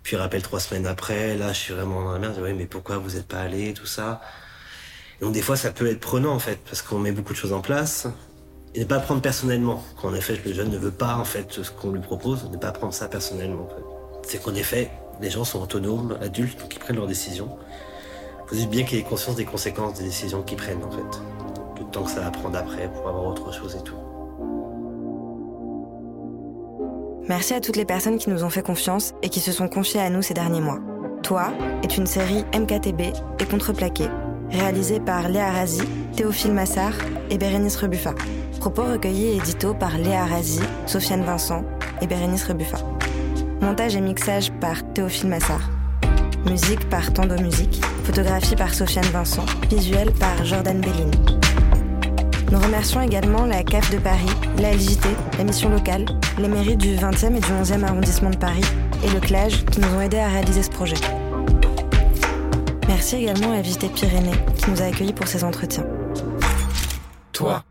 Puis 0.02 0.16
il 0.16 0.18
rappelle 0.18 0.42
trois 0.42 0.60
semaines 0.60 0.86
après, 0.86 1.36
là 1.36 1.52
je 1.52 1.58
suis 1.58 1.74
vraiment 1.74 2.02
dans 2.02 2.12
la 2.12 2.18
merde, 2.18 2.38
oui 2.42 2.52
mais 2.54 2.66
pourquoi 2.66 2.98
vous 2.98 3.16
êtes 3.16 3.26
pas 3.28 3.40
allé, 3.40 3.72
tout 3.72 3.86
ça? 3.86 4.20
Donc 5.22 5.32
des 5.32 5.40
fois, 5.40 5.56
ça 5.56 5.70
peut 5.70 5.88
être 5.88 6.00
prenant 6.00 6.34
en 6.34 6.40
fait, 6.40 6.58
parce 6.64 6.82
qu'on 6.82 6.98
met 6.98 7.12
beaucoup 7.12 7.32
de 7.32 7.38
choses 7.38 7.52
en 7.52 7.60
place 7.60 8.08
et 8.74 8.80
ne 8.80 8.84
pas 8.84 8.98
prendre 8.98 9.20
personnellement. 9.20 9.84
Qu'en 10.00 10.12
effet, 10.14 10.40
le 10.44 10.52
jeune 10.52 10.70
ne 10.70 10.78
veut 10.78 10.90
pas 10.90 11.14
en 11.14 11.24
fait 11.24 11.62
ce 11.62 11.70
qu'on 11.70 11.92
lui 11.92 12.00
propose, 12.00 12.50
ne 12.50 12.56
pas 12.56 12.72
prendre 12.72 12.92
ça 12.92 13.06
personnellement. 13.06 13.68
En. 13.70 14.20
C'est 14.26 14.42
qu'en 14.42 14.54
effet, 14.56 14.90
les 15.20 15.30
gens 15.30 15.44
sont 15.44 15.62
autonomes, 15.62 16.18
adultes, 16.20 16.58
donc 16.58 16.74
ils 16.74 16.80
prennent 16.80 16.96
leurs 16.96 17.06
décisions. 17.06 17.56
Il 18.50 18.62
faut 18.62 18.66
bien 18.66 18.82
qu'ils 18.82 18.98
aient 18.98 19.04
conscience 19.04 19.36
des 19.36 19.44
conséquences 19.44 19.98
des 19.98 20.04
décisions 20.04 20.42
qu'ils 20.42 20.58
prennent 20.58 20.82
en 20.82 20.90
fait. 20.90 21.20
Le 21.78 21.90
temps 21.92 22.02
que 22.02 22.10
ça 22.10 22.20
va 22.20 22.32
prendre 22.32 22.58
après 22.58 22.90
pour 22.92 23.08
avoir 23.08 23.26
autre 23.26 23.52
chose 23.52 23.76
et 23.76 23.84
tout. 23.84 24.01
Merci 27.28 27.54
à 27.54 27.60
toutes 27.60 27.76
les 27.76 27.84
personnes 27.84 28.18
qui 28.18 28.30
nous 28.30 28.42
ont 28.42 28.50
fait 28.50 28.62
confiance 28.62 29.14
et 29.22 29.28
qui 29.28 29.38
se 29.38 29.52
sont 29.52 29.68
confiées 29.68 30.00
à 30.00 30.10
nous 30.10 30.22
ces 30.22 30.34
derniers 30.34 30.60
mois. 30.60 30.80
Toi 31.22 31.52
est 31.84 31.96
une 31.96 32.06
série 32.06 32.44
MKTB 32.52 33.00
et 33.38 33.44
Contreplaqué, 33.48 34.06
réalisée 34.50 34.98
par 34.98 35.28
Léa 35.28 35.52
Razi, 35.52 35.82
Théophile 36.16 36.52
Massard 36.52 36.94
et 37.30 37.38
Bérénice 37.38 37.76
Rebuffa. 37.76 38.14
Propos 38.58 38.82
recueillis 38.82 39.28
et 39.28 39.36
édito 39.36 39.72
par 39.72 39.98
Léa 39.98 40.26
Razi, 40.26 40.60
Sofiane 40.86 41.22
Vincent 41.22 41.64
et 42.00 42.08
Bérénice 42.08 42.44
Rebuffa. 42.44 42.78
Montage 43.60 43.94
et 43.94 44.00
mixage 44.00 44.50
par 44.60 44.82
Théophile 44.92 45.28
Massard. 45.28 45.70
Musique 46.50 46.88
par 46.88 47.12
Tando 47.12 47.40
Musique. 47.40 47.80
Photographie 48.02 48.56
par 48.56 48.74
Sofiane 48.74 49.04
Vincent. 49.12 49.46
Visuel 49.70 50.10
par 50.10 50.44
Jordan 50.44 50.80
Bellin. 50.80 51.10
Nous 52.50 52.58
remercions 52.58 53.00
également 53.00 53.46
la 53.46 53.62
CAF 53.62 53.90
de 53.90 53.98
Paris, 53.98 54.28
la 54.58 54.72
LJT, 54.72 55.06
la 55.38 55.44
mission 55.44 55.70
locale, 55.70 56.04
les 56.38 56.48
mairies 56.48 56.76
du 56.76 56.96
20e 56.96 57.36
et 57.36 57.40
du 57.40 57.46
11e 57.46 57.84
arrondissement 57.84 58.30
de 58.30 58.36
Paris 58.36 58.64
et 59.04 59.10
le 59.10 59.20
CLAGE 59.20 59.64
qui 59.66 59.80
nous 59.80 59.88
ont 59.88 60.00
aidés 60.00 60.18
à 60.18 60.28
réaliser 60.28 60.62
ce 60.62 60.70
projet. 60.70 60.96
Merci 62.88 63.16
également 63.16 63.52
à 63.52 63.60
Visiter 63.60 63.88
Pyrénées 63.88 64.36
qui 64.56 64.70
nous 64.70 64.82
a 64.82 64.86
accueillis 64.86 65.12
pour 65.12 65.28
ces 65.28 65.44
entretiens. 65.44 65.86
Toi. 67.32 67.64